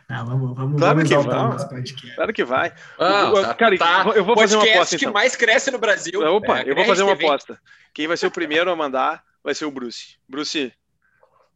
[0.09, 1.24] Não, vamos, vamos, Claro vamos que vai.
[1.34, 2.14] nosso podcast.
[2.14, 2.72] Claro que vai.
[2.99, 4.12] Ah, Eu- tá- cara, tá.
[4.14, 5.12] eu vou fazer uma Podcast aposta, que então.
[5.14, 6.20] mais cresce no Brasil.
[6.20, 7.59] Opa, É, eu vou fazer uma aposta.
[7.95, 10.16] Quem vai ser o primeiro a mandar vai ser o Bruce.
[10.28, 10.72] Bruce,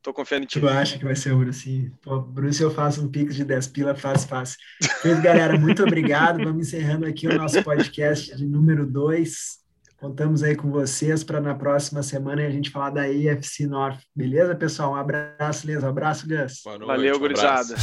[0.02, 0.60] tô confiando em ti.
[0.60, 1.92] Tu acha que vai ser o Bruce?
[2.02, 4.58] Pô, Bruce, eu faço um Pix de 10 pila, fácil, fácil.
[5.02, 6.42] Pois, galera, muito obrigado.
[6.42, 9.58] Vamos encerrando aqui o nosso podcast de número 2.
[10.06, 13.98] Contamos aí com vocês para na próxima semana a gente falar da AFC North.
[14.14, 14.92] Beleza, pessoal?
[14.92, 15.84] Um abraço, Leza.
[15.84, 16.60] Um abraço, Gus.
[16.64, 17.74] Boa noite, Valeu, um gurizada.